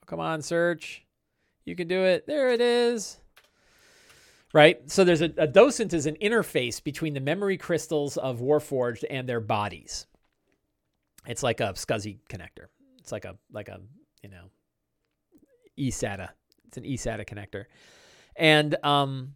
[0.06, 1.06] Come on, search.
[1.66, 2.28] You can do it.
[2.28, 3.20] There it is.
[4.54, 4.90] Right?
[4.90, 9.28] So there's a, a docent is an interface between the memory crystals of Warforged and
[9.28, 10.06] their bodies.
[11.26, 12.68] It's like a SCSI connector.
[13.00, 13.80] It's like a like a,
[14.22, 14.46] you know,
[15.80, 16.30] eSATA.
[16.68, 17.66] It's an eSATA connector.
[18.36, 19.34] And um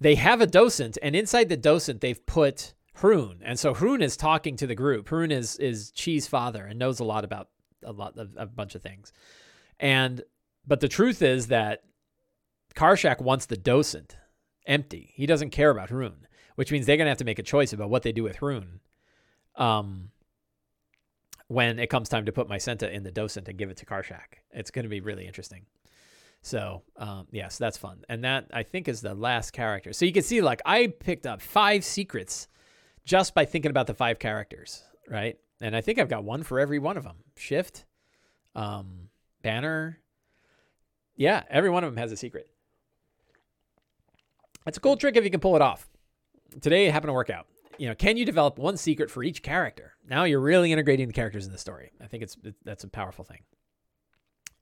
[0.00, 3.40] they have a docent, and inside the docent they've put Hrun.
[3.42, 5.08] And so Hrun is talking to the group.
[5.08, 7.48] Hrun is is Chi's father and knows a lot about
[7.84, 9.12] a lot of a bunch of things.
[9.80, 10.22] And
[10.66, 11.82] but the truth is that
[12.74, 14.16] Karshak wants the docent
[14.66, 15.12] empty.
[15.14, 17.90] He doesn't care about Hrun, which means they're gonna have to make a choice about
[17.90, 18.80] what they do with Hrun.
[19.56, 20.10] Um
[21.48, 24.40] when it comes time to put Mycenta in the docent and give it to Karshak.
[24.52, 25.66] It's gonna be really interesting.
[26.42, 29.92] So um, yes, that's fun, and that I think is the last character.
[29.92, 32.48] So you can see, like, I picked up five secrets
[33.04, 35.38] just by thinking about the five characters, right?
[35.60, 37.16] And I think I've got one for every one of them.
[37.36, 37.84] Shift,
[38.54, 39.08] um,
[39.42, 39.98] banner.
[41.16, 42.48] Yeah, every one of them has a secret.
[44.66, 45.88] It's a cool trick if you can pull it off.
[46.60, 47.46] Today it happened to work out.
[47.78, 49.94] You know, can you develop one secret for each character?
[50.08, 51.90] Now you're really integrating the characters in the story.
[52.00, 53.40] I think it's it, that's a powerful thing.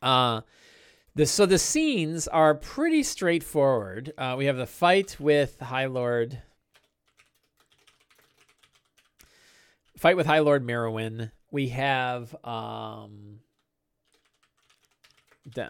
[0.03, 0.43] Uh
[1.15, 4.13] the, so the scenes are pretty straightforward.
[4.17, 6.41] Uh, we have the fight with High Lord
[10.01, 11.31] fight with High Lord Merowyn.
[11.51, 13.41] We have um,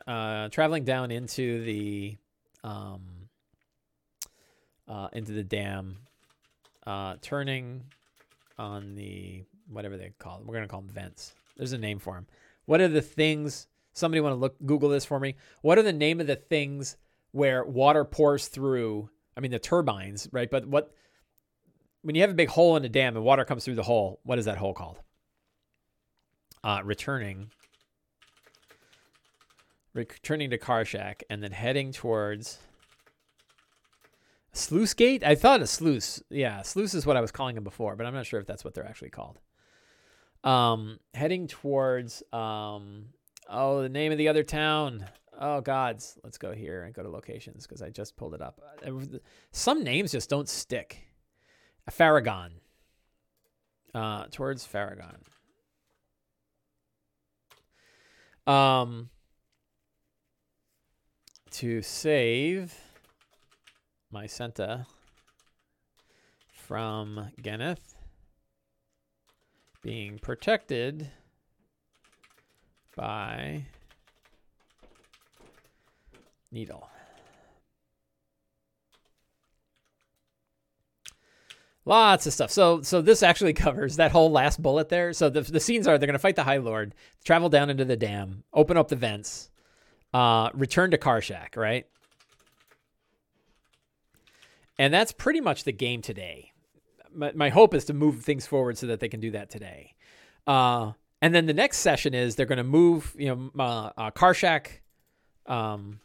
[0.06, 2.16] uh, traveling down into the
[2.62, 3.28] um,
[4.86, 5.96] uh, into the dam,
[6.86, 7.82] uh, turning
[8.56, 10.46] on the whatever they call them.
[10.46, 11.34] We're gonna call them vents.
[11.56, 12.28] There's a name for them.
[12.66, 13.66] What are the things?
[13.94, 15.34] Somebody want to look Google this for me?
[15.62, 16.96] What are the name of the things
[17.32, 19.10] where water pours through?
[19.36, 20.48] I mean the turbines, right?
[20.48, 20.94] But what
[22.02, 24.20] when you have a big hole in a dam and water comes through the hole,
[24.22, 25.00] what is that hole called?
[26.62, 27.50] Uh, returning,
[29.94, 32.58] returning to Karshak, and then heading towards
[34.52, 35.24] sluice gate.
[35.24, 36.22] I thought a sluice.
[36.30, 38.64] Yeah, sluice is what I was calling them before, but I'm not sure if that's
[38.64, 39.38] what they're actually called.
[40.44, 43.06] Um, heading towards um,
[43.48, 45.06] oh, the name of the other town.
[45.38, 48.60] Oh gods, let's go here and go to locations because I just pulled it up.
[49.52, 51.09] Some names just don't stick.
[51.90, 52.50] Faragon.
[53.94, 55.16] Uh, towards Faragon.
[58.46, 59.10] Um,
[61.50, 62.74] to save
[64.12, 64.86] Mycenta
[66.52, 67.94] from Geneth
[69.82, 71.10] being protected
[72.96, 73.64] by
[76.52, 76.88] Needle.
[81.84, 82.50] Lots of stuff.
[82.50, 85.12] So so this actually covers that whole last bullet there.
[85.12, 87.84] So the, the scenes are they're going to fight the High Lord, travel down into
[87.84, 89.50] the dam, open up the vents,
[90.12, 91.86] uh, return to Karshak, right?
[94.78, 96.52] And that's pretty much the game today.
[97.14, 99.94] My, my hope is to move things forward so that they can do that today.
[100.46, 104.10] Uh, and then the next session is they're going to move, you know, uh, uh,
[104.10, 104.80] Karshak,
[105.46, 106.00] um,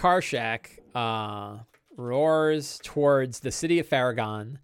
[0.00, 1.58] Karshak uh,
[1.94, 4.56] roars towards the city of Faragon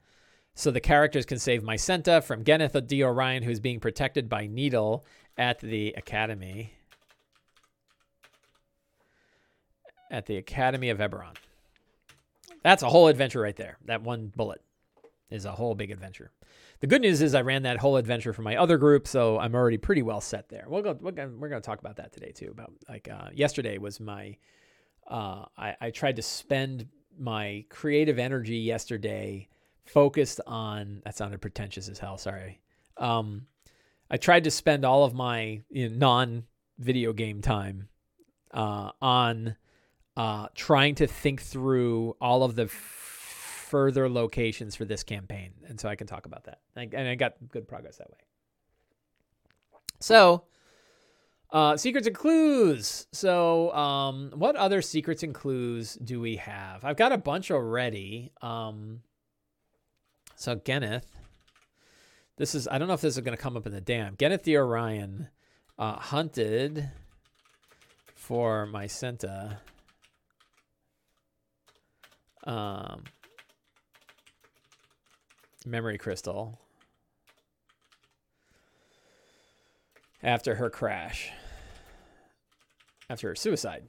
[0.55, 3.01] so the characters can save Mycenta from Geneth D.
[3.01, 5.05] Orien, who's being protected by Needle
[5.37, 6.73] at the Academy.
[10.11, 11.37] At the Academy of Eberron.
[12.63, 13.77] That's a whole adventure right there.
[13.85, 14.63] That one bullet
[15.29, 16.31] is a whole big adventure.
[16.81, 19.55] The good news is I ran that whole adventure for my other group, so I'm
[19.55, 20.65] already pretty well set there.
[20.67, 20.97] We'll go.
[20.99, 22.49] We're going to talk about that today too.
[22.51, 24.39] About like uh, yesterday was my
[25.09, 26.89] uh, I, I tried to spend
[27.19, 29.49] my creative energy yesterday
[29.85, 32.61] focused on that sounded pretentious as hell sorry.
[32.97, 33.47] Um,
[34.11, 36.45] i tried to spend all of my you know, non
[36.79, 37.89] video game time
[38.53, 39.57] uh, on
[40.17, 45.53] uh, trying to think through all of the f- further locations for this campaign.
[45.69, 46.61] And so i can talk about that.
[46.77, 48.19] And i got good progress that way.
[50.01, 50.45] So
[51.51, 53.07] uh, secrets and clues.
[53.13, 56.85] So, um, what other secrets and clues do we have?
[56.85, 58.33] I've got a bunch already.
[58.43, 59.01] Um,
[60.37, 61.05] so Geneth.
[62.37, 64.17] This is I don't know if this is going to come up in the dam.
[64.17, 65.29] Geneth the Orien
[65.79, 66.91] uh, hunted
[68.15, 69.59] for Mycenta.
[72.45, 73.05] Um,
[75.65, 76.61] memory crystal.
[80.27, 81.31] After her crash,
[83.09, 83.85] after her suicide.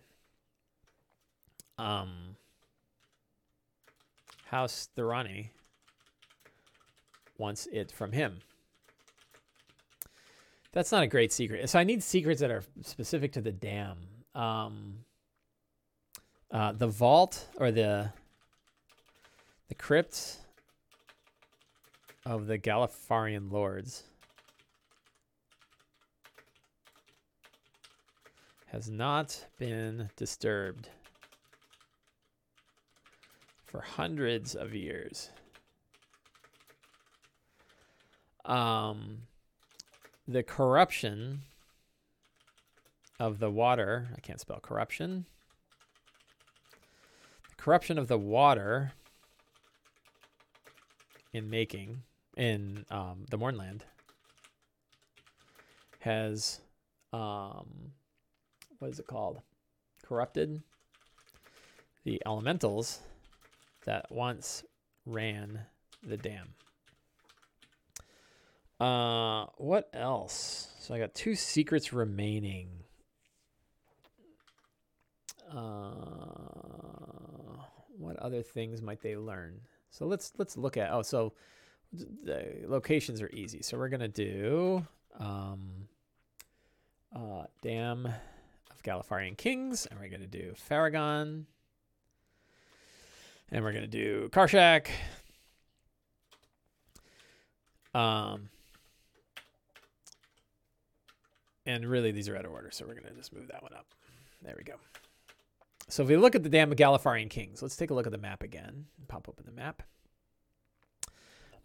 [1.80, 2.36] Um,
[4.45, 5.50] House Thuranni
[7.39, 8.38] wants it from him.
[10.73, 11.67] That's not a great secret.
[11.71, 13.97] So I need secrets that are specific to the dam.
[14.36, 15.00] Um,
[16.52, 18.12] uh, the vault or the
[19.69, 20.38] the crypt
[22.28, 24.04] of the Galifarian lords
[28.67, 30.89] has not been disturbed
[33.65, 35.30] for hundreds of years.
[38.45, 39.23] Um,
[40.27, 41.41] the corruption
[43.19, 45.25] of the water, I can't spell corruption.
[47.49, 48.93] The corruption of the water
[51.34, 52.03] in making
[52.36, 53.84] in um, the Mournland
[55.99, 56.62] has
[57.12, 57.91] um,
[58.80, 59.42] what is it called?
[60.04, 60.62] Corrupted
[62.04, 63.00] the elementals
[63.86, 64.63] that once
[65.06, 65.60] ran
[66.04, 66.54] the dam.
[68.80, 70.70] Uh, what else?
[70.80, 72.70] So I got two secrets remaining.
[75.52, 75.58] Uh,
[77.98, 79.60] what other things might they learn?
[79.90, 80.92] So let's let's look at.
[80.92, 81.34] Oh, so
[81.92, 83.62] the locations are easy.
[83.62, 84.86] So we're gonna do
[85.20, 85.88] um,
[87.16, 88.08] uh, Dam
[88.78, 91.46] of Galifarian Kings, and we're gonna do Faragon,
[93.52, 94.88] and we're gonna do Karshak.
[97.94, 98.50] Um,
[101.66, 103.88] and really these are out of order, so we're gonna just move that one up.
[104.44, 104.76] There we go.
[105.90, 108.12] So if we look at the Dam of Galifarian Kings, let's take a look at
[108.12, 108.86] the map again.
[109.08, 109.84] Pop open the map.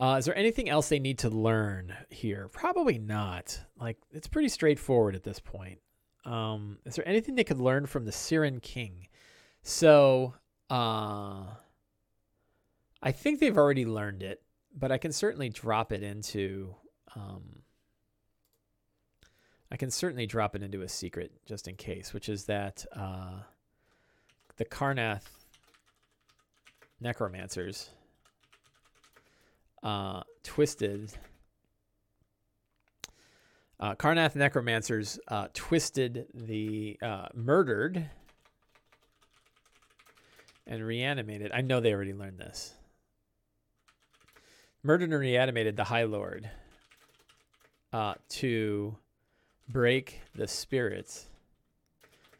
[0.00, 2.48] Uh, is there anything else they need to learn here?
[2.48, 3.60] Probably not.
[3.78, 5.80] Like it's pretty straightforward at this point.
[6.24, 9.08] Um, is there anything they could learn from the Siren King?
[9.62, 10.34] So
[10.70, 11.44] uh,
[13.02, 14.42] I think they've already learned it,
[14.76, 16.74] but I can certainly drop it into.
[17.14, 17.62] Um,
[19.70, 23.40] I can certainly drop it into a secret just in case, which is that uh,
[24.56, 25.24] the Karrnath
[27.00, 27.90] necromancers
[29.82, 31.12] uh, twisted.
[33.80, 38.08] Uh, Karrnath necromancers uh, twisted the uh, murdered
[40.66, 41.50] and reanimated.
[41.52, 42.74] I know they already learned this.
[44.84, 46.48] Murdered and reanimated the High Lord
[47.92, 48.96] uh, to
[49.68, 51.26] break the spirits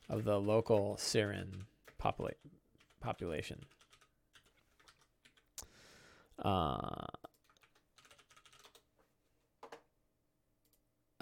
[0.08, 1.64] of the local Siren
[2.00, 2.34] popula-
[3.00, 3.64] population.
[6.38, 7.06] Uh,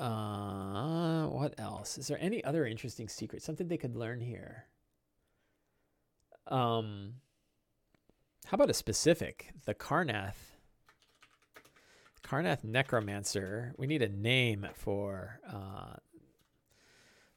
[0.01, 1.99] uh, what else?
[1.99, 3.43] Is there any other interesting secret?
[3.43, 4.65] Something they could learn here?
[6.47, 7.15] Um,
[8.47, 9.53] how about a specific?
[9.67, 10.57] The Karrnath.
[12.25, 13.75] Karrnath Necromancer.
[13.77, 15.41] We need a name for.
[15.49, 15.97] Uh,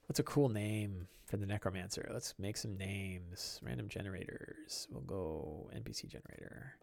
[0.08, 2.10] what's a cool name for the Necromancer?
[2.14, 3.60] Let's make some names.
[3.62, 4.88] Random generators.
[4.90, 6.76] We'll go NPC generator.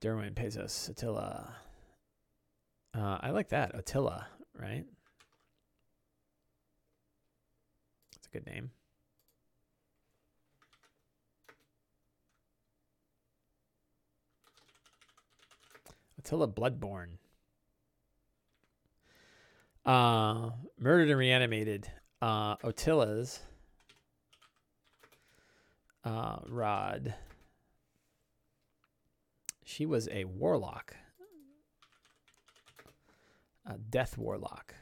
[0.00, 1.54] Derwin, Pesos, Attila.
[2.94, 3.74] Uh, I like that.
[3.74, 4.26] Attila,
[4.58, 4.84] right?
[8.14, 8.70] That's a good name.
[16.18, 17.16] Attila Bloodborne.
[19.86, 21.90] Uh, murdered and reanimated.
[22.20, 23.40] Uh, Attila's
[26.04, 27.14] uh, Rod.
[29.64, 30.94] She was a warlock,
[33.64, 34.74] a death warlock.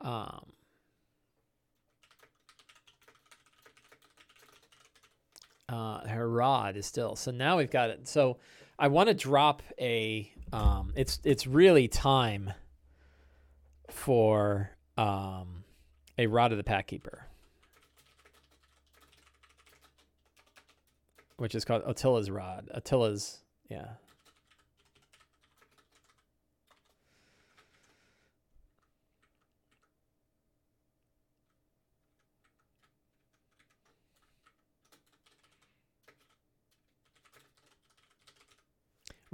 [0.00, 0.52] Um,
[5.74, 8.06] uh, her rod is still so now we've got it.
[8.06, 8.36] So
[8.78, 10.30] I want to drop a.
[10.52, 12.52] Um, it's it's really time
[13.90, 15.64] for um,
[16.16, 17.26] a rod of the pact keeper,
[21.38, 22.68] which is called Attila's rod.
[22.72, 23.94] Attila's yeah.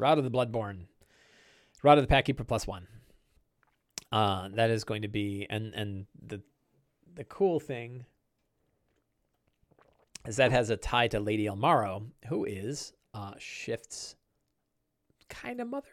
[0.00, 0.86] Rod of the Bloodborne.
[1.82, 2.86] Rod of the Pactkeeper plus one.
[4.10, 6.40] Uh, that is going to be and and the
[7.14, 8.04] the cool thing
[10.26, 14.16] is that has a tie to Lady Illmarrow, who is uh, Shift's
[15.28, 15.88] kind of mother,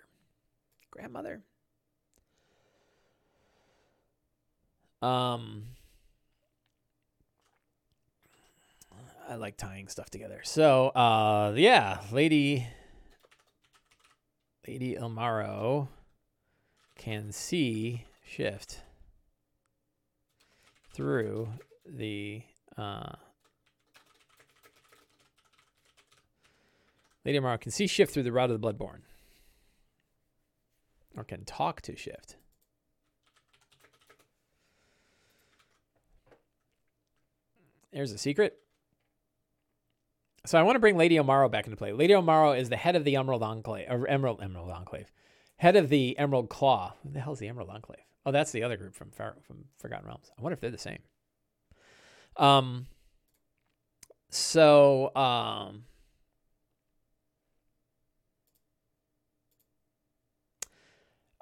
[0.92, 1.42] grandmother.
[5.02, 5.64] Um,
[9.30, 10.42] I like tying stuff together.
[10.44, 12.68] So, uh, yeah, Lady
[14.68, 15.88] Lady Illmarrow
[16.98, 18.82] can see shift
[20.94, 21.48] through
[21.86, 22.42] the
[22.78, 23.14] uh,
[27.24, 29.02] Lady Illmarrow can see shift through the route of the Bloodborne.
[31.16, 32.36] Or can talk to shift.
[37.92, 38.60] There's a secret.
[40.48, 41.92] So I want to bring Lady Illmarrow back into play.
[41.92, 45.12] Lady Illmarrow is the head of the Emerald Enclave, or Emerald Emerald Enclave,
[45.58, 46.94] head of the Emerald Claw.
[47.04, 48.00] What the hell is the Emerald Enclave?
[48.26, 50.32] Oh, that's the other group from Far, from Forgotten Realms.
[50.38, 51.00] I wonder if they're the same.
[52.38, 52.88] Um.
[54.30, 55.84] So um.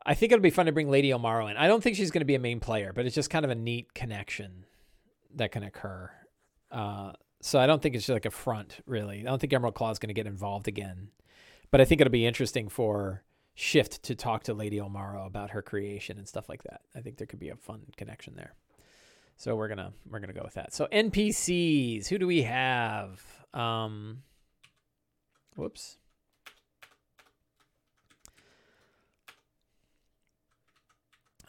[0.03, 1.57] I think it'll be fun to bring Lady Illmarrow in.
[1.57, 3.51] I don't think she's going to be a main player, but it's just kind of
[3.51, 4.65] a neat connection
[5.35, 6.11] that can occur.
[6.71, 7.13] Uh,
[7.45, 9.19] so I don't think it's just like a front, really.
[9.19, 11.09] I don't think Emerald Claw is going to get involved again.
[11.69, 13.21] But I think it'll be interesting for
[13.53, 16.81] Shift to talk to Lady Illmarrow about her creation and stuff like that.
[16.95, 18.55] I think there could be a fun connection there.
[19.37, 20.73] So we're gonna we're gonna go with that.
[20.73, 23.23] So NPCs, who do we have?
[23.53, 24.23] Um,
[25.55, 25.97] whoops.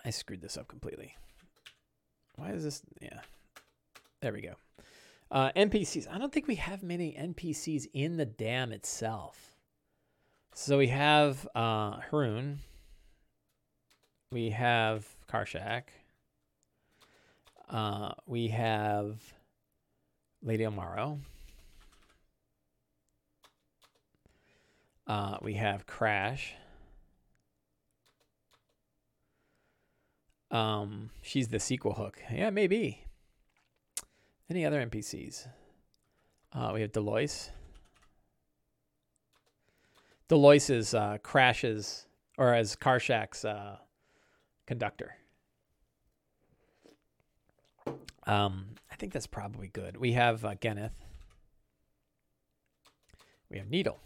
[0.05, 1.17] I screwed this up completely.
[2.37, 2.83] Why is this?
[3.01, 3.21] Yeah,
[4.21, 4.57] there we go.
[5.31, 6.07] Uh, NPCs.
[6.11, 9.57] I don't think we have many NPCs in the dam itself.
[10.55, 12.61] So we have uh, Haroon.
[14.31, 15.83] We have Karshak.
[17.69, 19.21] Uh, we have
[20.43, 21.19] Lady Illmarrow.
[25.07, 26.55] Uh, we have Crash.
[30.51, 32.23] Um, she's the sequel hook.
[32.33, 33.06] Yeah, maybe.
[34.49, 35.49] Any other NPCs?
[36.53, 37.51] Uh, we have Delois.
[40.29, 42.07] Delois is uh, Crash's,
[42.39, 43.77] or as Karshak's uh,
[44.67, 45.17] conductor.
[48.27, 49.97] Um, I think that's probably good.
[49.97, 50.93] We have uh.
[53.51, 54.01] We have Needle.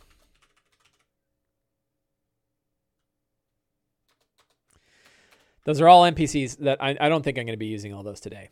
[5.64, 8.02] Those are all NPCs that I, I don't think I'm going to be using all
[8.02, 8.50] those today.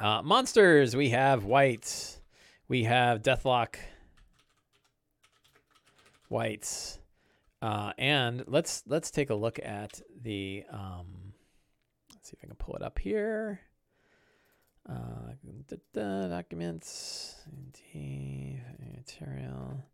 [0.00, 2.22] Uh, monsters, we have wights.
[2.68, 3.76] We have Deathlock
[6.30, 6.98] wights.
[7.60, 11.34] Uh, and let's let's take a look at the um,
[12.14, 13.60] let's see if I can pull it up here.
[14.88, 15.34] Uh,
[15.68, 17.34] da, da, documents,
[18.96, 19.84] material.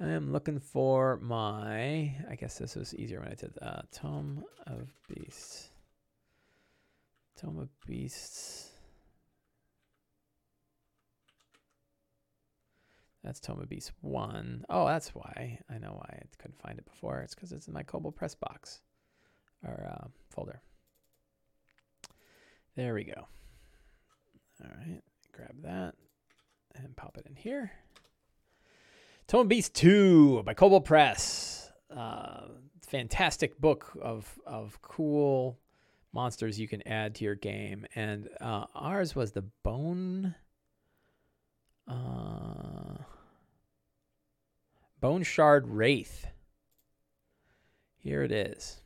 [0.00, 2.14] I am looking for my.
[2.30, 5.68] I guess this was easier when I did uh, Tome of Beasts.
[7.38, 8.75] Tome of Beasts.
[13.26, 14.66] That's Tome Beast 1.
[14.70, 15.58] Oh, that's why.
[15.68, 17.22] I know why I couldn't find it before.
[17.22, 18.82] It's because it's in my Kobold Press box
[19.66, 20.62] or uh, folder.
[22.76, 23.26] There we go.
[24.62, 25.02] All right,
[25.32, 25.94] grab that
[26.76, 27.72] and pop it in here.
[29.26, 31.72] Tome Beast 2 by Kobold Press.
[31.90, 32.42] Uh,
[32.80, 35.58] fantastic book of, of cool
[36.12, 37.86] monsters you can add to your game.
[37.96, 40.36] And uh, ours was the Bone.
[41.88, 42.15] Uh,
[45.06, 46.26] Bone Shard Wraith.
[47.96, 48.80] Here it is.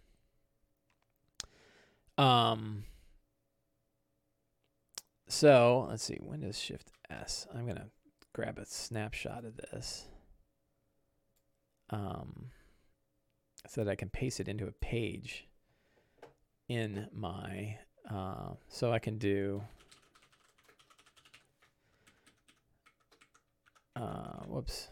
[2.19, 2.85] Um,
[5.29, 6.19] so let's see.
[6.21, 7.47] Windows Shift S.
[7.55, 7.87] I'm going to
[8.35, 10.09] grab a snapshot of this
[11.89, 12.51] um,
[13.67, 15.49] so that I can paste it into a page
[16.69, 17.79] in my,
[18.11, 19.63] uh, so I can do,
[23.97, 24.89] uh, whoops.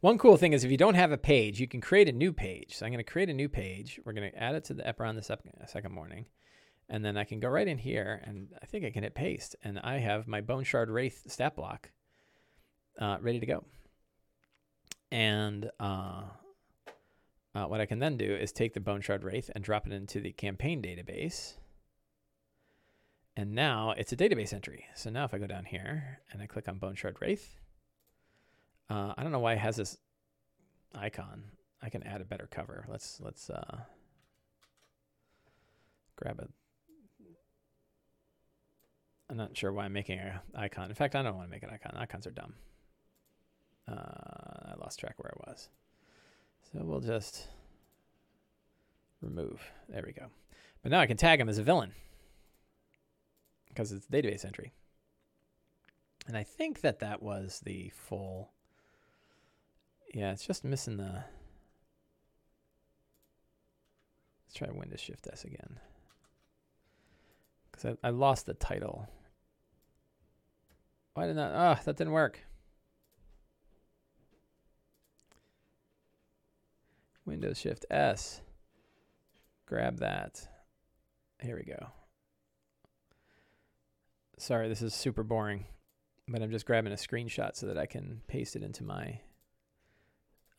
[0.00, 2.32] One cool thing is if you don't have a page, you can create a new
[2.32, 2.76] page.
[2.76, 3.98] So I'm going to create a new page.
[4.04, 5.22] We're going to add it to the Eberron the
[5.66, 6.26] second Mourning.
[6.88, 9.56] And then I can go right in here and I think I can hit paste.
[9.62, 11.90] And I have my Bone Shard Wraith stat block
[13.00, 13.64] uh, ready to go.
[15.10, 16.22] And uh,
[17.54, 19.92] uh, what I can then do is take the Bone Shard Wraith and drop it
[19.92, 21.54] into the campaign database.
[23.36, 24.84] And now it's a database entry.
[24.94, 27.58] So now if I go down here and I click on Bone Shard Wraith,
[28.90, 29.96] uh, I don't know why it has this
[30.94, 31.44] icon.
[31.82, 32.84] I can add a better cover.
[32.88, 33.78] Let's let's uh,
[36.16, 36.48] grab a
[39.30, 40.88] I'm not sure why I'm making an icon.
[40.88, 41.94] In fact, I don't want to make an icon.
[41.96, 42.54] Icons are dumb.
[43.86, 45.68] Uh, I lost track where I was.
[46.72, 47.46] So we'll just
[49.20, 49.60] remove.
[49.88, 50.26] There we go.
[50.82, 51.92] But now I can tag him as a villain
[53.68, 54.72] because it's database entry.
[56.26, 58.50] And I think that that was the full.
[60.14, 61.24] Yeah, it's just missing the.
[64.46, 65.78] Let's try Windows Shift S again.
[67.70, 69.08] Because I, I lost the title.
[71.14, 71.52] Why did that?
[71.54, 72.40] Ah, oh, that didn't work.
[77.26, 78.40] Windows Shift S.
[79.66, 80.48] Grab that.
[81.42, 81.88] Here we go.
[84.38, 85.66] Sorry, this is super boring,
[86.26, 89.20] but I'm just grabbing a screenshot so that I can paste it into my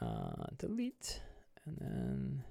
[0.01, 1.21] uh, delete.
[1.65, 2.43] And then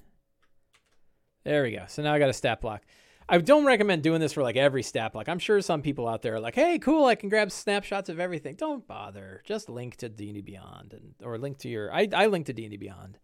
[1.44, 1.84] there we go.
[1.88, 2.82] So now I got a stat block.
[3.28, 5.28] I don't recommend doing this for like every stat block.
[5.28, 8.18] I'm sure some people out there are like, "Hey, cool, I can grab snapshots of
[8.18, 9.42] everything." Don't bother.
[9.44, 12.76] Just link to D&D Beyond and or link to your I I link to D&D
[12.78, 13.18] Beyond.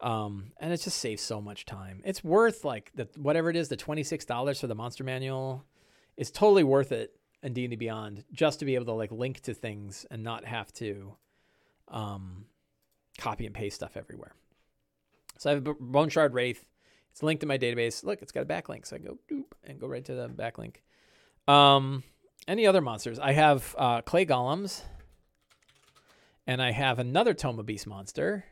[0.00, 2.02] Um, and it just saves so much time.
[2.04, 5.64] It's worth like the whatever it is, the $26 for the monster manual
[6.16, 9.54] is totally worth it in D&D Beyond just to be able to like link to
[9.54, 11.16] things and not have to
[11.88, 12.44] um
[13.18, 14.34] copy and paste stuff everywhere.
[15.36, 16.64] So I have a Bone Shard Wraith
[17.18, 18.04] it's linked in my database.
[18.04, 18.86] Look, it's got a backlink.
[18.86, 20.76] So I go doop and go right to the backlink.
[21.52, 22.04] Um,
[22.46, 23.18] any other monsters?
[23.18, 24.82] I have uh, clay golems,
[26.46, 28.44] and I have another Toma Beast monster.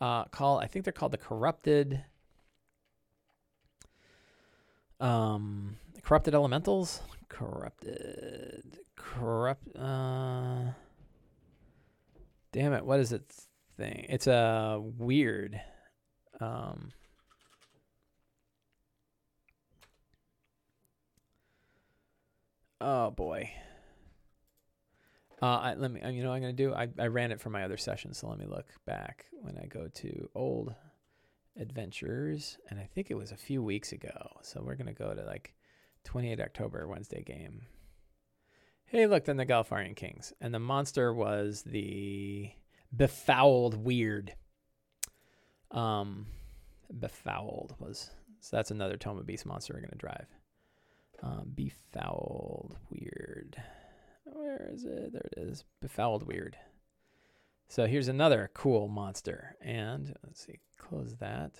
[0.00, 2.02] Uh, called I think they're called the corrupted.
[4.98, 7.00] Um, corrupted elementals.
[7.28, 8.80] Corrupted.
[8.96, 9.68] Corrupt.
[9.76, 10.72] Uh.
[12.50, 12.84] Damn it!
[12.84, 13.32] What is it?
[13.76, 14.06] Thing.
[14.08, 15.60] It's a uh, weird.
[16.40, 16.92] Um.
[22.80, 23.50] Oh boy.
[25.42, 26.00] Uh, I, let me.
[26.08, 26.72] You know, what I'm gonna do.
[26.72, 29.66] I I ran it for my other session, so let me look back when I
[29.66, 30.74] go to old
[31.58, 34.30] adventures, and I think it was a few weeks ago.
[34.42, 35.54] So we're gonna go to like
[36.04, 37.62] 28 October Wednesday game.
[38.86, 42.52] Hey, look, then the Galfarian Kings, and the monster was the
[42.96, 44.34] befouled weird.
[45.70, 46.26] Um,
[46.98, 50.26] befouled was so that's another Toma Beast monster we're gonna drive.
[51.22, 53.56] Um, befouled weird.
[54.24, 55.12] Where is it?
[55.12, 55.64] There it is.
[55.80, 56.56] Befouled weird.
[57.68, 59.56] So here's another cool monster.
[59.60, 61.56] And let's see, close that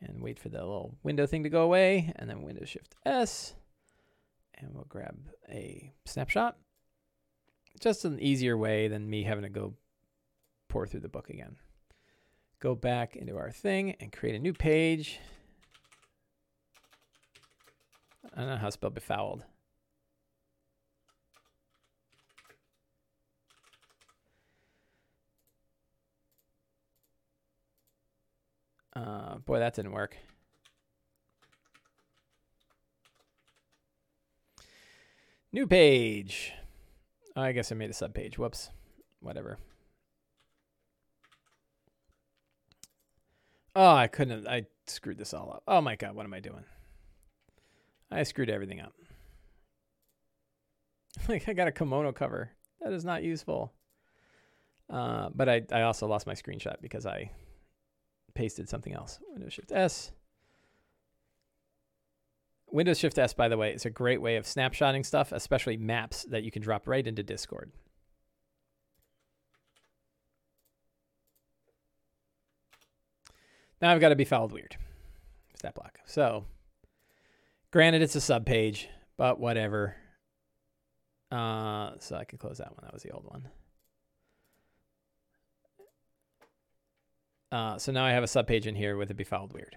[0.00, 2.12] and wait for the little window thing to go away.
[2.16, 3.54] And then Windows Shift S.
[4.54, 5.18] And we'll grab
[5.48, 6.56] a snapshot.
[7.80, 9.74] Just an easier way than me having to go
[10.74, 11.54] pour through the book again.
[12.58, 15.20] Go back into our thing and create a new page.
[18.34, 19.44] I don't know how to spell befouled.
[28.96, 30.16] Uh, boy, that didn't work.
[35.52, 36.52] New page.
[37.36, 38.38] I guess I made a sub page.
[38.38, 38.70] Whoops.
[39.20, 39.58] Whatever.
[43.74, 44.44] Oh, I couldn't.
[44.44, 45.62] Have, I screwed this all up.
[45.66, 46.64] Oh my god, what am I doing?
[48.10, 48.92] I screwed everything up.
[51.28, 52.50] like I got a kimono cover.
[52.80, 53.72] That is not useful.
[54.90, 57.30] Uh, but I, I also lost my screenshot because I
[58.34, 59.18] pasted something else.
[59.32, 60.12] Windows Shift S.
[62.70, 66.24] Windows Shift S, by the way, is a great way of snapshotting stuff, especially maps
[66.24, 67.70] that you can drop right into Discord.
[73.84, 74.78] Now I've got to be befouled weird.
[75.56, 75.98] Stat block.
[76.06, 76.46] So
[77.70, 79.94] Granted, it's a sub page, but whatever.
[81.30, 82.80] Uh, so I can close that one.
[82.82, 83.48] That was the old one.
[87.52, 89.76] Uh, so now I have a sub page in here with a befouled weird.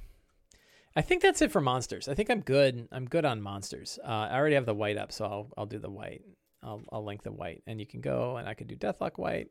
[0.96, 2.08] I think that's it for monsters.
[2.08, 2.88] I think I'm good.
[2.94, 4.00] I'm good on monsters.
[4.02, 6.22] Uh, I already have the wight up, so I'll I'll do the wight.
[6.64, 9.50] I'll I'll link the wight, and you can go and I can do Deathlock wight.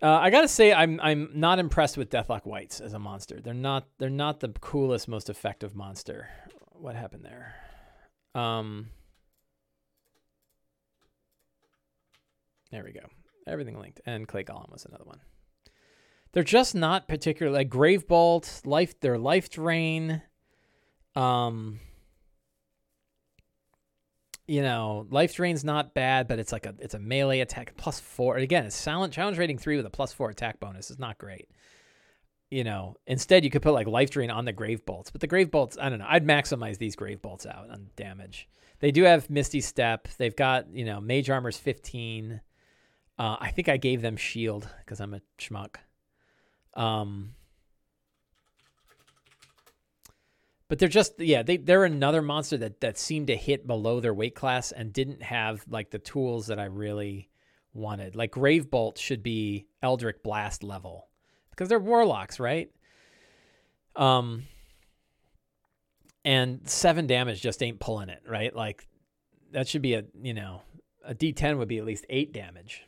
[0.00, 3.40] Uh, I gotta say, I'm I'm not impressed with Deathlock Wights as a monster.
[3.40, 6.28] They're not they're not the coolest, most effective monster.
[6.72, 7.54] What happened there?
[8.40, 8.90] Um,
[12.70, 13.06] there we go.
[13.46, 15.20] Everything linked, and Clay Golem was another one.
[16.32, 19.00] They're just not particularly like Grave Bolt, life.
[19.00, 20.22] Their life drain.
[21.16, 21.80] Um,
[24.48, 28.00] you know, life drain's not bad, but it's like a it's a melee attack plus
[28.00, 28.38] four.
[28.38, 31.50] Again, it's silent challenge rating three with a plus four attack bonus is not great.
[32.50, 35.26] You know, instead you could put like life drain on the grave bolts, but the
[35.26, 36.06] grave bolts, I don't know.
[36.08, 38.48] I'd maximize these grave bolts out on damage.
[38.80, 40.08] They do have Misty Step.
[40.16, 42.40] They've got you know Mage Armor's fifteen.
[43.18, 45.76] Uh, I think I gave them shield because I'm a schmuck.
[46.74, 47.34] Um,
[50.68, 54.14] but they're just yeah they they're another monster that that seemed to hit below their
[54.14, 57.30] weight class and didn't have like the tools that I really
[57.72, 58.14] wanted.
[58.14, 61.08] Like Gravebolt should be Eldritch Blast level
[61.50, 62.70] because they're warlocks, right?
[63.96, 64.44] Um,
[66.24, 68.54] and seven damage just ain't pulling it, right?
[68.54, 68.86] Like
[69.52, 70.62] that should be a you know
[71.04, 72.84] a D10 would be at least eight damage,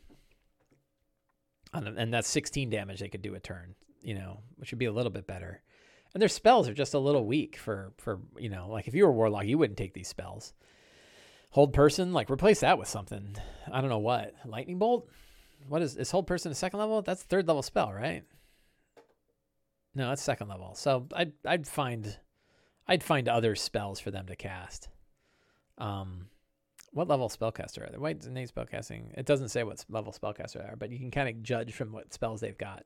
[1.73, 3.73] and that's 16 damage they could do a turn,
[4.03, 5.63] you know, which would be a little bit better.
[6.13, 9.05] And their spells are just a little weak for for you know like if you
[9.05, 10.53] were warlock you wouldn't take these spells.
[11.51, 13.35] Hold person like replace that with something.
[13.71, 15.09] I don't know what lightning bolt.
[15.67, 17.01] What is is hold person a second level?
[17.01, 18.23] That's third level spell, right?
[19.93, 20.75] No, that's second level.
[20.75, 22.17] So I'd I'd find
[22.87, 24.89] I'd find other spells for them to cast.
[25.77, 26.27] Um,
[26.91, 27.97] what level spellcaster are they?
[27.97, 29.17] Wait, name spellcasting.
[29.17, 31.91] It doesn't say what level spellcaster they are, but you can kind of judge from
[31.91, 32.83] what spells they've got,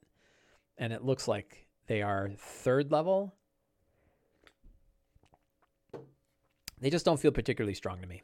[0.77, 3.33] and it looks like they are third level.
[6.79, 8.21] They just don't feel particularly strong to me.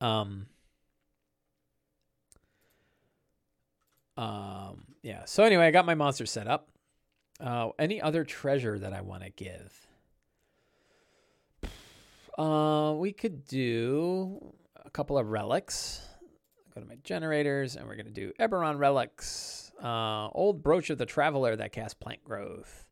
[0.00, 0.46] Um.
[4.16, 4.84] Um.
[5.02, 5.24] Yeah.
[5.26, 6.68] So anyway, I got my monster set up.
[7.40, 9.86] Uh, any other treasure that I want to give?
[12.38, 14.54] Uh, we could do
[14.84, 16.00] a couple of relics.
[16.74, 19.61] Go to my generators, and we're gonna do Eberron relics.
[19.80, 22.86] Uh, old brooch of the traveler that casts plant growth.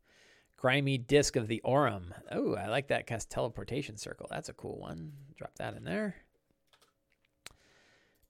[0.57, 2.13] Grimy disc of the Aurum.
[2.31, 3.07] Oh, I like that.
[3.07, 4.27] Cast teleportation circle.
[4.31, 5.13] That's a cool one.
[5.37, 6.17] Drop that in there.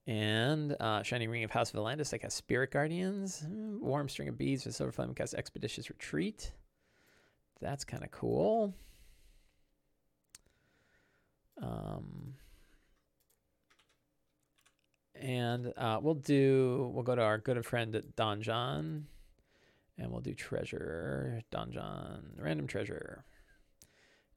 [0.06, 3.44] And uh, Shining Ring of House of Atlantis, that casts Spirit Guardians.
[3.48, 6.52] Warm String of Beads for Silver Flame, casts Expeditious Retreat.
[7.60, 8.74] That's kind of cool.
[11.62, 12.34] Um,
[15.20, 19.04] and uh, we'll do, we'll go to our good friend donjon.
[19.98, 23.24] And we'll do treasure, donjon, random treasure.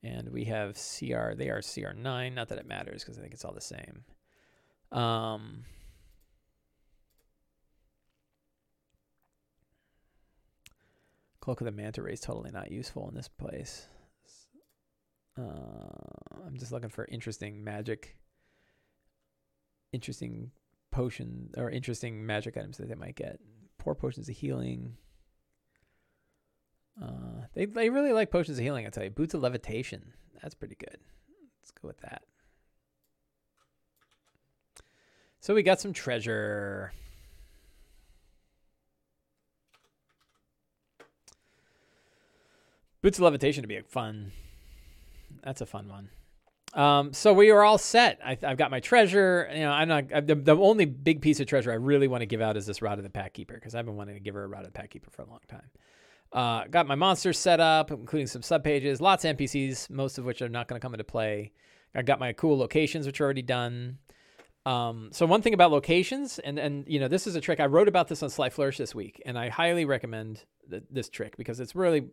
[0.03, 2.33] And we have CR, they are CR9.
[2.33, 4.03] Not that it matters because I think it's all the same.
[4.91, 5.63] Um,
[11.39, 13.87] Cloak of the Manta Ray is totally not useful in this place.
[15.37, 18.15] Uh, I'm just looking for interesting magic,
[19.91, 20.51] interesting
[20.93, 23.39] potion or interesting magic items that they might get.
[23.77, 24.95] Pour potions of healing.
[27.01, 28.85] Uh, they they really like potions of healing.
[28.85, 30.13] I tell you, boots of levitation.
[30.41, 30.97] That's pretty good.
[31.61, 32.21] Let's go with that.
[35.41, 36.93] So we got some treasure.
[43.01, 44.31] Boots of Levitation to be a fun.
[45.43, 46.07] That's a fun one.
[46.73, 48.19] Um, so we are all set.
[48.25, 49.47] I, have got my treasure.
[49.53, 52.21] You know, I'm not I, the, the only big piece of treasure I really want
[52.21, 54.21] to give out is this Rod of the Pact Keeper because I've been wanting to
[54.21, 55.69] give her a Rod of the Pact Keeper for a long time.
[56.31, 60.25] Uh, got my monsters set up, including some sub pages, lots of NPCs, most of
[60.25, 61.51] which are not going to come into play.
[61.93, 63.99] I got my cool locations, which are already done.
[64.65, 67.65] Um, so one thing about locations, and and you know, this is a trick I
[67.65, 71.37] wrote about this on Sly Flourish this week, and I highly recommend th- this trick
[71.37, 72.07] because it's really,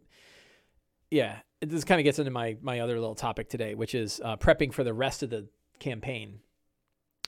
[1.10, 4.36] yeah, this kind of gets into my my other little topic today, which is uh,
[4.36, 5.48] prepping for the rest of the
[5.78, 6.40] campaign.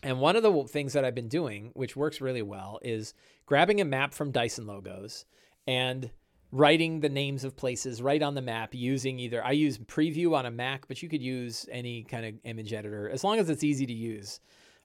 [0.02, 3.14] And one of the things that I've been doing, which works really well, is
[3.46, 5.24] grabbing a map from Dyson Logos
[5.66, 6.10] and
[6.50, 10.44] writing the names of places right on the map using either I use Preview on
[10.44, 13.64] a Mac, but you could use any kind of image editor as long as it's
[13.64, 14.40] easy to use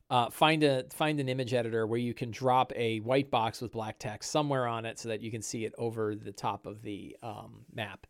[0.10, 3.72] uh, find a find an image editor where you can drop a white box with
[3.72, 6.82] black text somewhere on it so that you can see it over the top of
[6.82, 8.08] the um, map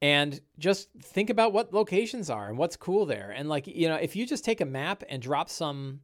[0.00, 3.96] and just think about what locations are and what's cool there and like you know
[3.96, 6.00] if you just take a map and drop some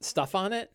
[0.00, 0.72] stuff on it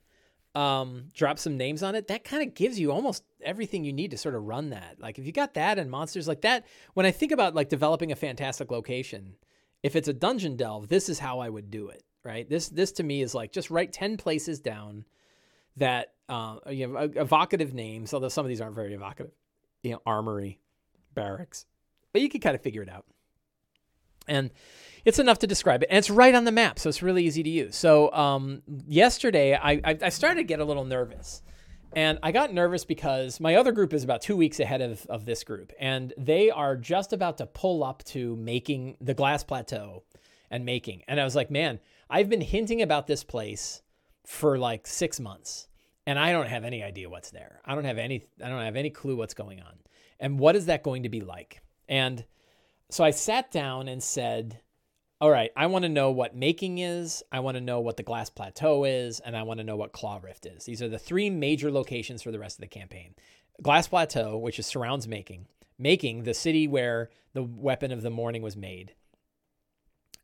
[0.53, 4.11] um, drop some names on it that kind of gives you almost everything you need
[4.11, 7.05] to sort of run that like if you got that and monsters like that when
[7.05, 9.35] i think about like developing a fantastic location
[9.81, 12.49] if it's a dungeon delve this is how i would do it right?
[12.49, 15.05] This this to me is like just write ten places down
[15.77, 19.31] that uh, you know evocative names, although some of these aren't very evocative.
[19.83, 20.59] You know, armory,
[21.13, 21.65] barracks,
[22.13, 23.05] but you can kind of figure it out.
[24.27, 24.51] And
[25.03, 27.43] it's enough to describe it, and it's right on the map, so it's really easy
[27.43, 27.75] to use.
[27.75, 31.41] So um, yesterday, I, I I started to get a little nervous.
[31.93, 35.25] And I got nervous because my other group is about two weeks ahead of, of
[35.25, 40.03] this group, and they are just about to pull up to making the glass plateau
[40.49, 41.03] and making.
[41.09, 43.81] And I was like, man, I've been hinting about this place
[44.25, 45.67] for like six months
[46.05, 47.61] and I don't have any idea what's there.
[47.65, 49.73] I don't have any I don't have any clue what's going on.
[50.19, 51.61] And what is that going to be like?
[51.91, 52.23] And
[52.89, 54.61] so I sat down and said,
[55.19, 58.03] all right, I want to know what making is, I want to know what the
[58.03, 60.63] glass plateau is, and I want to know what claw rift is.
[60.63, 63.13] These are the three major locations for the rest of the campaign.
[63.61, 68.41] Glass plateau, which is surrounds making, making the city where the weapon of the Mourning
[68.41, 68.95] was made,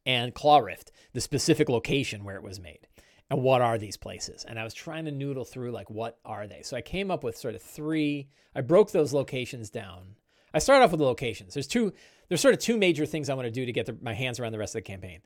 [0.05, 2.88] and Claw Rift, the specific location where it was made.
[3.30, 4.45] And what are these places?
[4.47, 6.61] And I was trying to noodle through like what are they?
[6.63, 8.30] So I came up with sort of three.
[8.55, 10.15] I broke those locations down.
[10.58, 11.53] I started off with the locations.
[11.53, 11.93] There's two.
[12.28, 14.39] There's sort of two major things I want to do to get the, my hands
[14.39, 15.22] around the rest of the campaign.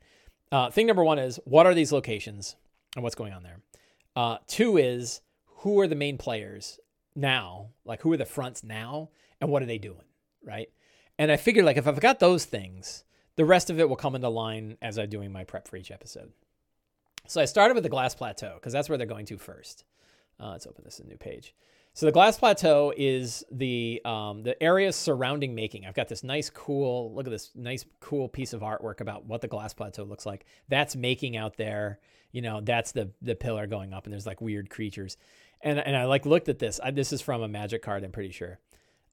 [0.52, 2.54] Uh, thing number one is what are these locations
[2.94, 3.60] and what's going on there.
[4.14, 6.78] Uh, two is who are the main players
[7.16, 7.70] now?
[7.84, 9.08] Like who are the fronts now,
[9.40, 10.04] and what are they doing?
[10.44, 10.68] Right.
[11.18, 13.04] And I figured like if I've got those things,
[13.36, 15.90] the rest of it will come into line as I'm doing my prep for each
[15.90, 16.32] episode.
[17.26, 19.84] So I started with the Glass Plateau because that's where they're going to first.
[20.38, 21.54] Uh, let's open this a new page.
[21.94, 25.84] So the Glass Plateau is the um, the area surrounding making.
[25.84, 27.14] I've got this nice, cool.
[27.14, 30.46] Look at this nice, cool piece of artwork about what the Glass Plateau looks like.
[30.68, 31.98] That's making out there.
[32.32, 35.18] You know, that's the the pillar going up, and there's like weird creatures.
[35.60, 36.80] And and I like looked at this.
[36.82, 38.04] I, this is from a magic card.
[38.04, 38.58] I'm pretty sure.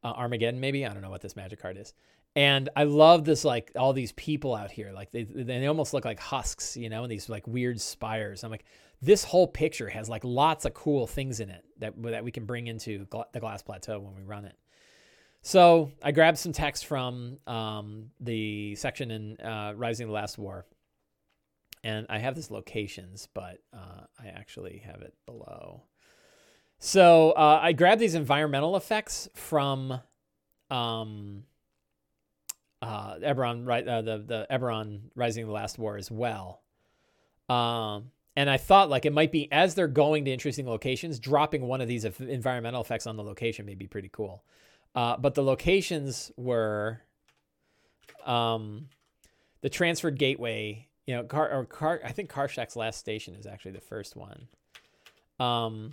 [0.01, 0.85] Uh, Armageddon, maybe.
[0.85, 1.93] I don't know what this magic card is.
[2.35, 6.05] And I love this, like all these people out here, like they they almost look
[6.05, 8.43] like husks, you know, and these like weird spires.
[8.43, 8.65] I'm like,
[9.01, 12.45] this whole picture has like lots of cool things in it that that we can
[12.45, 14.55] bring into the Glass Plateau when we run it.
[15.41, 20.65] So I grabbed some text from um, the section in uh, Rising the Last War,
[21.83, 25.83] and I have this locations, but uh, I actually have it below.
[26.79, 30.01] So uh, I grabbed these environmental effects from
[30.69, 31.43] um,
[32.81, 33.87] uh, Eberron, right?
[33.87, 36.61] Uh, the the Eberron Rising the Last War as well.
[37.47, 41.63] Um, and I thought like it might be as they're going to interesting locations, dropping
[41.63, 44.45] one of these environmental effects on the location may be pretty cool.
[44.95, 47.01] Uh, but the locations were
[48.25, 48.87] um,
[49.59, 50.87] the transferred gateway.
[51.05, 51.99] You know, car or car.
[52.01, 54.47] I think Karshak's last station is actually the first one.
[55.37, 55.91] Um,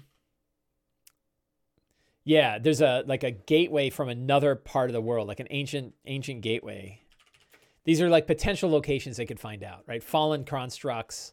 [2.22, 5.94] yeah, there's a like a gateway from another part of the world, like an ancient
[6.04, 7.00] ancient gateway.
[7.82, 10.02] These are like potential locations they could find out, right?
[10.02, 11.32] Fallen constructs,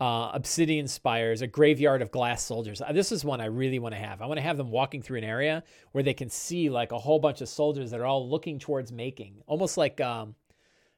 [0.00, 2.80] uh, obsidian spires, a graveyard of glass soldiers.
[2.80, 4.20] Uh, this is one I really want to have.
[4.20, 6.98] I want to have them walking through an area where they can see like a
[6.98, 10.34] whole bunch of soldiers that are all looking towards making, almost like um,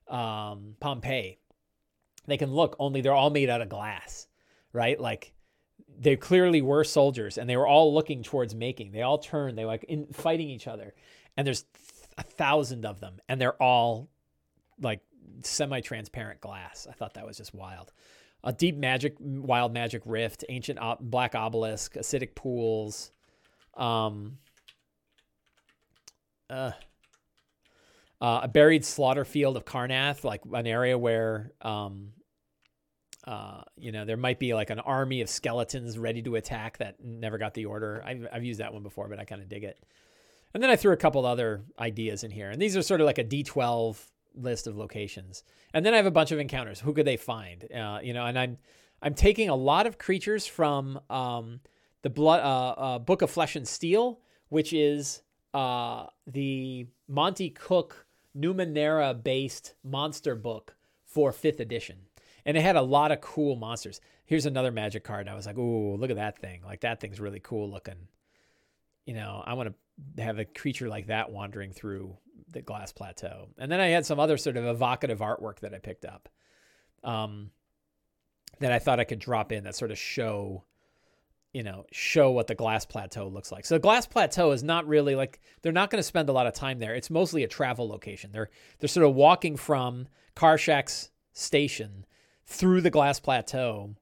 [0.09, 1.38] um, Pompeii.
[2.26, 4.28] They can look, only they're all made out of glass,
[4.72, 4.99] right?
[4.99, 5.34] Like
[5.99, 8.92] they clearly were soldiers and they were all looking towards making.
[8.92, 10.94] They all turned, they like in fighting each other.
[11.36, 11.66] And there's
[12.16, 14.09] a thousand of them and they're all
[14.80, 15.01] like
[15.42, 16.86] semi-transparent glass.
[16.88, 17.92] I thought that was just wild.
[18.45, 23.11] A deep magic, wild magic rift, ancient black obelisk, acidic pools,
[23.76, 24.39] um,
[26.49, 26.70] uh,
[28.20, 32.12] uh, a buried slaughter field of Karrnath, like an area where um,
[33.26, 37.03] uh, you know, there might be like an army of skeletons ready to attack that
[37.03, 38.03] never got the order.
[38.07, 39.84] I've, I've used that one before, but I kind of dig it.
[40.55, 42.51] And then I threw a couple other ideas in here.
[42.51, 43.97] And these are sort of like a D12
[44.37, 45.43] list of locations.
[45.72, 46.80] And then I have a bunch of encounters.
[46.80, 47.66] Who could they find?
[47.72, 48.59] Uh, you know, and I'm
[49.03, 51.61] I'm taking a lot of creatures from um,
[52.03, 55.22] the blood uh, uh, Book of Flesh and Steel, which is
[55.55, 58.07] uh, the Monte Cook
[58.37, 62.07] Numenera based monster book for fifth edition
[62.47, 64.01] and it had a lot of cool monsters.
[64.24, 65.22] Here's another magic card.
[65.22, 66.62] And I was like, "Ooh, look at that thing!
[66.64, 68.09] Like that thing's really cool looking."
[69.05, 69.74] You know, I want
[70.16, 72.16] to have a creature like that wandering through
[72.51, 73.49] the glass plateau.
[73.59, 76.28] And then I had some other sort of evocative artwork that I picked up,
[77.05, 77.51] um,
[78.61, 80.64] that I thought I could drop in that sort of show,
[81.53, 83.66] you know, show what the glass plateau looks like.
[83.66, 86.47] So the glass plateau is not really like they're not going to spend a lot
[86.47, 86.95] of time there.
[86.95, 88.32] It's mostly a travel location.
[88.32, 92.07] They're they're sort of walking from Karshak's station
[92.47, 93.95] through the glass plateau.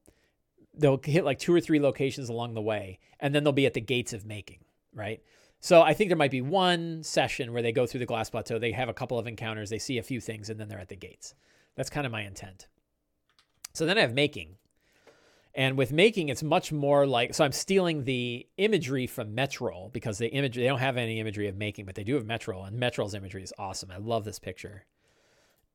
[0.73, 3.73] They'll hit like two or three locations along the way, and then they'll be at
[3.73, 4.59] the gates of making,
[4.93, 5.21] right?
[5.65, 8.59] So I think there might be one session where they go through the glass plateau,
[8.59, 10.89] they have a couple of encounters, they see a few things, and then they're at
[10.89, 11.33] the gates.
[11.73, 12.67] That's kind of my intent.
[13.73, 14.57] So then I have making.
[15.55, 20.19] And with making, it's much more like so I'm stealing the imagery from Metrol because
[20.19, 22.79] the image they don't have any imagery of making, but they do have Metrol, and
[22.79, 23.89] Metrol's imagery is awesome.
[23.89, 24.85] I love this picture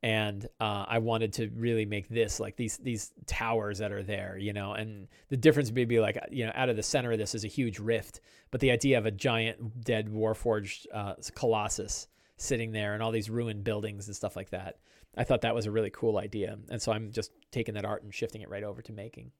[0.02, 4.38] and uh, I wanted to really make this like these these towers that are there,
[4.38, 7.18] you know, and the difference may be like you know out of the center of
[7.18, 8.20] this is a huge rift,
[8.50, 13.28] but the idea of a giant dead warforged uh, colossus sitting there and all these
[13.28, 14.78] ruined buildings and stuff like that,
[15.16, 18.02] I thought that was a really cool idea, and so I'm just taking that art
[18.02, 19.32] and shifting it right over to making.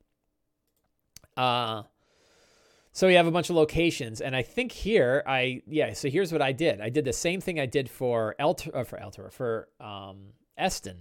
[1.37, 1.85] Uh
[2.93, 5.93] so we have a bunch of locations, and I think here I yeah.
[5.93, 6.81] So here's what I did.
[6.81, 10.99] I did the same thing I did for Elter uh, for Elter for um, Eston.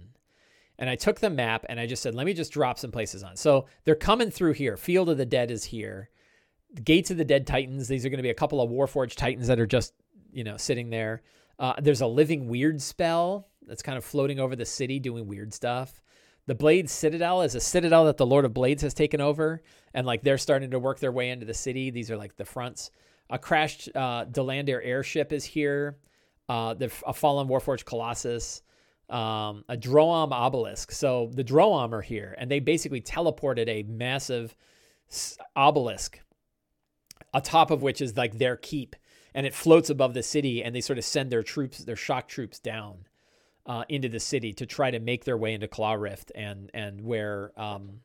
[0.78, 3.22] And I took the map and I just said, let me just drop some places
[3.22, 3.36] on.
[3.36, 4.76] So they're coming through here.
[4.76, 6.08] Field of the Dead is here.
[6.82, 7.86] Gates of the Dead Titans.
[7.86, 9.92] These are going to be a couple of Warforged Titans that are just,
[10.32, 11.22] you know, sitting there.
[11.58, 15.52] Uh, there's a living weird spell that's kind of floating over the city doing weird
[15.52, 16.00] stuff.
[16.46, 20.06] The Blade Citadel is a citadel that the Lord of Blades has taken over, and
[20.06, 21.90] like they're starting to work their way into the city.
[21.90, 22.90] These are like the fronts.
[23.28, 25.98] A crashed uh, Delander airship is here.
[26.48, 28.62] Uh, the, a fallen Warforged Colossus.
[29.10, 30.92] Um, a Droaam obelisk.
[30.92, 34.54] So the Droaam are here, and they basically teleported a massive
[35.56, 36.20] obelisk,
[37.34, 38.94] atop of which is like their keep,
[39.34, 40.62] and it floats above the city.
[40.62, 43.06] And they sort of send their troops, their shock troops, down
[43.66, 47.00] uh, into the city to try to make their way into Claw Rift, and and
[47.00, 48.00] where um,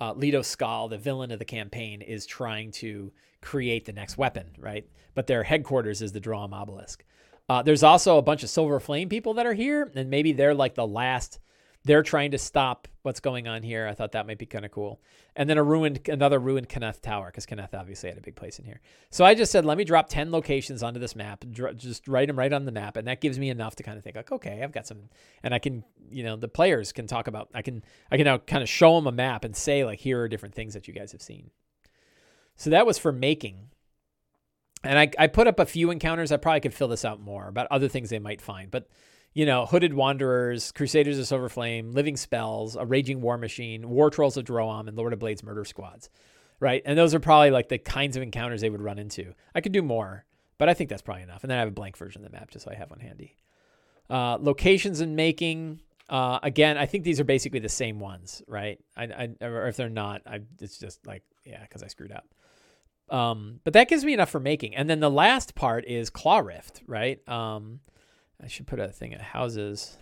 [0.00, 4.46] uh, Leto Skal, the villain of the campaign, is trying to create the next weapon,
[4.58, 4.86] right?
[5.14, 7.04] But their headquarters is the Droaam obelisk.
[7.52, 10.54] Uh, there's also a bunch of Silver Flame people that are here, and maybe they're
[10.54, 11.38] like the last
[11.84, 13.86] they're trying to stop what's going on here.
[13.86, 15.02] I thought that might be kind of cool.
[15.36, 18.58] And then a ruined, another ruined Cannith Tower, because Cannith obviously had a big place
[18.58, 18.80] in here.
[19.10, 22.28] So I just said, let me drop 10 locations onto this map, dr- just write
[22.28, 22.96] them right on the map.
[22.96, 25.10] And that gives me enough to kind of think like, okay, I've got some,
[25.42, 28.38] and I can, you know, the players can talk about, I can, I can now
[28.38, 30.94] kind of show them a map and say like, here are different things that you
[30.94, 31.50] guys have seen.
[32.56, 33.71] So that was for making.
[34.84, 36.32] And I, I put up a few encounters.
[36.32, 38.88] I probably could fill this out more about other things they might find, but
[39.34, 44.10] you know, Hooded Wanderers, Crusaders of Silver Flame, Living Spells, A Raging War Machine, War
[44.10, 46.10] Trolls of Droaam, and Lord of Blades Murder Squads,
[46.60, 46.82] right?
[46.84, 49.32] And those are probably like the kinds of encounters they would run into.
[49.54, 50.24] I could do more,
[50.58, 51.42] but I think that's probably enough.
[51.44, 53.00] And then I have a blank version of the map just so I have one
[53.00, 53.36] handy.
[54.10, 55.80] Uh, locations and making.
[56.10, 58.78] Uh, again, I think these are basically the same ones, right?
[58.96, 59.04] I,
[59.40, 62.26] I or if they're not, I, it's just like yeah, because I screwed up.
[63.12, 64.74] Um, but that gives me enough for making.
[64.74, 67.26] And then the last part is Claw Rift, right?
[67.28, 67.80] Um,
[68.42, 69.98] I should put a thing at houses.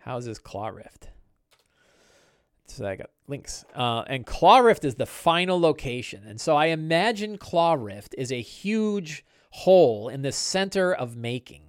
[0.00, 1.08] Houses Claw Rift.
[2.66, 3.64] So I got links.
[3.74, 6.24] Uh, and Claw Rift is the final location.
[6.26, 11.62] And so I imagine Claw Rift is a huge hole in the center of making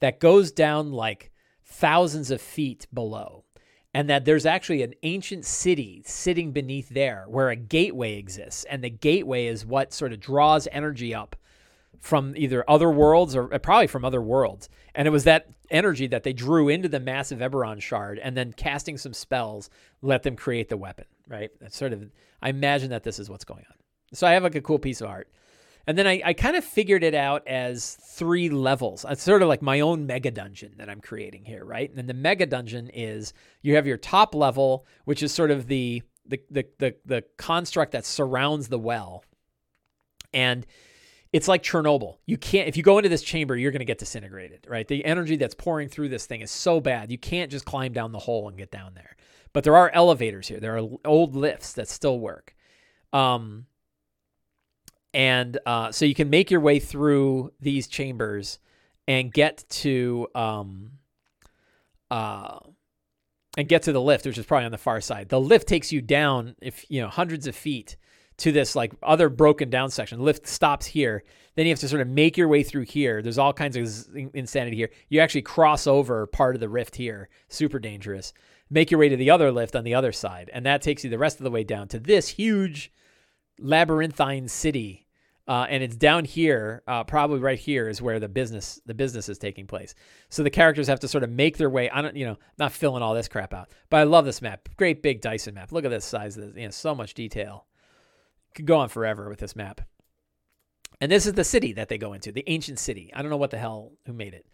[0.00, 1.30] that goes down like
[1.64, 3.44] thousands of feet below.
[3.92, 8.64] And that there's actually an ancient city sitting beneath there where a gateway exists.
[8.64, 11.34] And the gateway is what sort of draws energy up
[11.98, 14.68] from either other worlds or uh, probably from other worlds.
[14.94, 18.52] And it was that energy that they drew into the massive Eberron shard and then
[18.52, 19.70] casting some spells
[20.02, 21.50] let them create the weapon, right?
[21.60, 22.10] That's sort of,
[22.40, 23.76] I imagine that this is what's going on.
[24.12, 25.28] So I have like a cool piece of art.
[25.86, 29.04] And then I, I kind of figured it out as three levels.
[29.08, 31.88] It's sort of like my own mega dungeon that I'm creating here, right?
[31.88, 35.66] And then the mega dungeon is you have your top level, which is sort of
[35.66, 39.24] the the the the, the construct that surrounds the well.
[40.32, 40.66] And
[41.32, 42.18] it's like Chernobyl.
[42.26, 44.86] You can't if you go into this chamber, you're going to get disintegrated, right?
[44.86, 47.10] The energy that's pouring through this thing is so bad.
[47.10, 49.16] You can't just climb down the hole and get down there.
[49.52, 50.60] But there are elevators here.
[50.60, 52.54] There are old lifts that still work.
[53.12, 53.66] Um
[55.12, 58.58] and uh, so you can make your way through these chambers
[59.08, 60.92] and get to um
[62.10, 62.58] uh
[63.56, 65.28] and get to the lift, which is probably on the far side.
[65.28, 67.96] The lift takes you down if you know hundreds of feet
[68.38, 70.18] to this like other broken down section.
[70.18, 71.24] The lift stops here.
[71.56, 73.20] Then you have to sort of make your way through here.
[73.22, 74.90] There's all kinds of insanity here.
[75.08, 77.28] You actually cross over part of the rift here.
[77.48, 78.32] Super dangerous.
[78.70, 80.48] Make your way to the other lift on the other side.
[80.54, 82.92] And that takes you the rest of the way down to this huge
[83.60, 85.06] labyrinthine city.
[85.48, 89.28] Uh, and it's down here, uh, probably right here, is where the business the business
[89.28, 89.94] is taking place.
[90.28, 91.90] So the characters have to sort of make their way.
[91.90, 94.68] I don't, you know, not filling all this crap out, but I love this map.
[94.76, 95.72] Great big Dyson map.
[95.72, 96.36] Look at this size.
[96.36, 97.66] Of this, you know, so much detail.
[98.54, 99.80] Could go on forever with this map.
[101.00, 103.10] And this is the city that they go into, the ancient city.
[103.14, 104.46] I don't know what the hell who made it.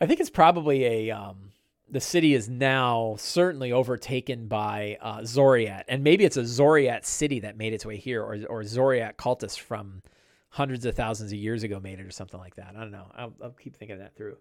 [0.00, 1.50] I think it's probably a um,
[1.90, 7.40] the city is now certainly overtaken by uh, Xoriat, and maybe it's a Xoriat city
[7.40, 10.02] that made its way here, or or Xoriat cultists from
[10.50, 12.74] hundreds of thousands of years ago made it, or something like that.
[12.76, 13.10] I don't know.
[13.14, 14.36] I'll, I'll keep thinking that through.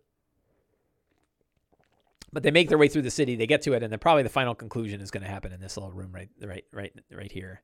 [2.34, 4.24] But they make their way through the city, they get to it, and then probably
[4.24, 7.32] the final conclusion is going to happen in this little room right, right, right, right
[7.32, 7.62] here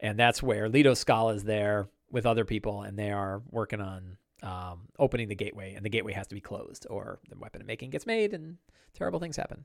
[0.00, 4.16] and that's where Leto Skal is there with other people, and they are working on
[4.42, 7.90] um, opening the gateway, and the gateway has to be closed, or the weapon making
[7.90, 8.56] gets made, and
[8.94, 9.64] terrible things happen.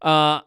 [0.00, 0.40] Uh,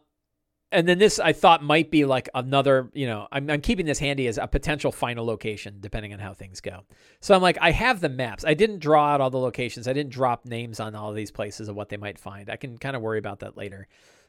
[0.72, 3.98] and then this I thought might be like another, you know, I'm, I'm keeping this
[3.98, 6.84] handy as a potential final location depending on how things go.
[7.20, 8.44] So I'm like, I have the maps.
[8.44, 9.86] I didn't draw out all the locations.
[9.86, 12.50] I didn't drop names on all these places of what they might find.
[12.50, 13.86] I can kind of worry about that later.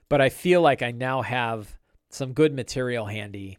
[0.09, 1.75] But I feel like I now have
[2.09, 3.57] some good material handy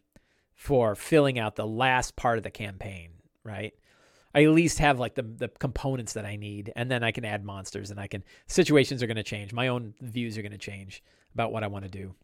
[0.54, 3.10] for filling out the last part of the campaign,
[3.44, 3.74] right?
[4.38, 7.24] I at least have like the the components that I need, and then I can
[7.24, 9.52] add monsters, and I can situations are going to change.
[9.52, 11.02] My own views are going to change
[11.34, 12.14] about what I want to do.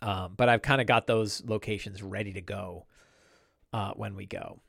[0.00, 2.86] Um, but I've kind of got those locations ready to go
[3.74, 4.60] uh, when we go.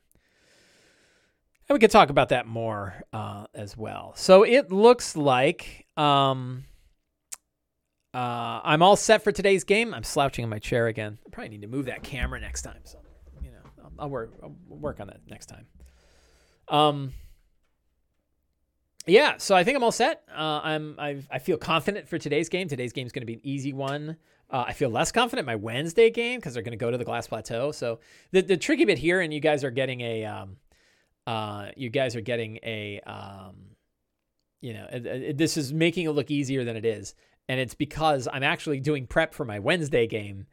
[1.70, 4.12] And we could talk about that more uh, as well.
[4.18, 6.66] So it looks like um,
[8.14, 9.94] uh, I'm all set for today's game.
[9.94, 11.20] I'm slouching in my chair again.
[11.26, 12.82] I probably need to move that camera next time.
[12.84, 13.00] So,
[13.42, 14.34] you know, I'll, I'll work.
[14.44, 15.68] I'll work on that next time.
[16.70, 17.14] Um.
[19.06, 20.24] Yeah, so I think I'm all set.
[20.30, 22.68] Uh, I'm i I feel confident for today's game.
[22.68, 24.18] Today's game is going to be an easy one.
[24.50, 27.06] Uh, I feel less confident my Wednesday game because they're going to go to the
[27.06, 27.72] Glass Plateau.
[27.72, 28.00] So
[28.32, 30.58] the the tricky bit here, and you guys are getting a um,
[31.26, 33.56] uh, you guys are getting a um,
[34.62, 37.16] you know, it, it, this is making it look easier than it is,
[37.48, 40.48] and it's because I'm actually doing prep for my Wednesday game,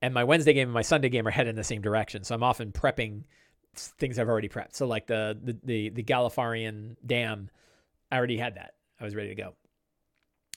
[0.00, 2.24] and my Wednesday game and my Sunday game are headed in the same direction.
[2.24, 3.24] So I'm often prepping
[3.74, 4.74] things I've already prepped.
[4.74, 7.50] So like the the the, the Galifarian Dam
[8.10, 8.74] I already had that.
[9.00, 9.54] I was ready to go.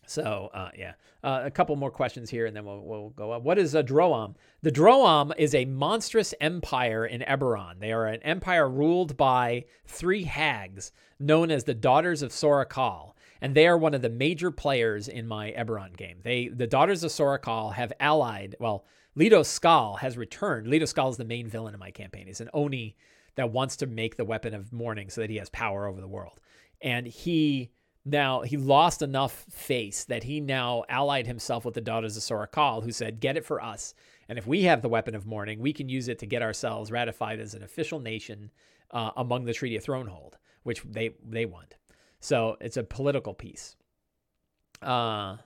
[0.05, 0.93] So uh, yeah,
[1.23, 3.43] uh, a couple more questions here, and then we'll, we'll go up.
[3.43, 4.35] What is a Droaam?
[4.61, 7.79] The Droaam is a monstrous empire in Eberron.
[7.79, 13.15] They are an empire ruled by three hags known as the Daughters of Sora Kell,
[13.41, 16.17] and they are one of the major players in my Eberron game.
[16.21, 18.57] They, the Daughters of Sora Kell, have allied.
[18.59, 18.83] Well,
[19.15, 20.67] Leto Skal has returned.
[20.67, 22.27] Leto Skal is the main villain in my campaign.
[22.27, 22.95] He's an Oni
[23.35, 26.07] that wants to make the weapon of mourning so that he has power over the
[26.07, 26.39] world
[26.83, 27.71] and he
[28.05, 32.47] now he lost enough face that he now allied himself with the daughters of Sora
[32.47, 33.95] Kell, who said, "Get it for us,
[34.27, 36.91] and if we have the weapon of mourning, we can use it to get ourselves
[36.91, 38.51] ratified as an official nation
[38.91, 40.33] uh, among the Treaty of Thronehold,
[40.63, 41.77] which they they want."
[42.19, 43.77] So it's a political piece.
[44.81, 45.37] Uh,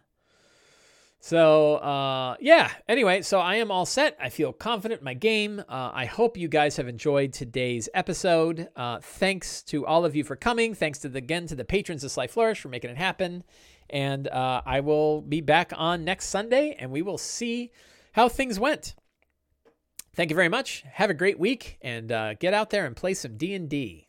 [1.28, 2.72] so uh, yeah.
[2.88, 4.16] Anyway, so I am all set.
[4.18, 5.60] I feel confident in my game.
[5.60, 8.70] Uh, I hope you guys have enjoyed today's episode.
[8.78, 10.74] Uh, thanks to all of you for coming.
[10.74, 13.44] Thanks to the, again to the patrons of Sly Flourish for making it happen.
[13.90, 17.72] And uh, I will be back on next Sunday, and we will see
[18.14, 18.96] how things went.
[20.16, 20.86] Thank you very much.
[20.94, 24.07] Have a great week, and uh, get out there and play some D and D.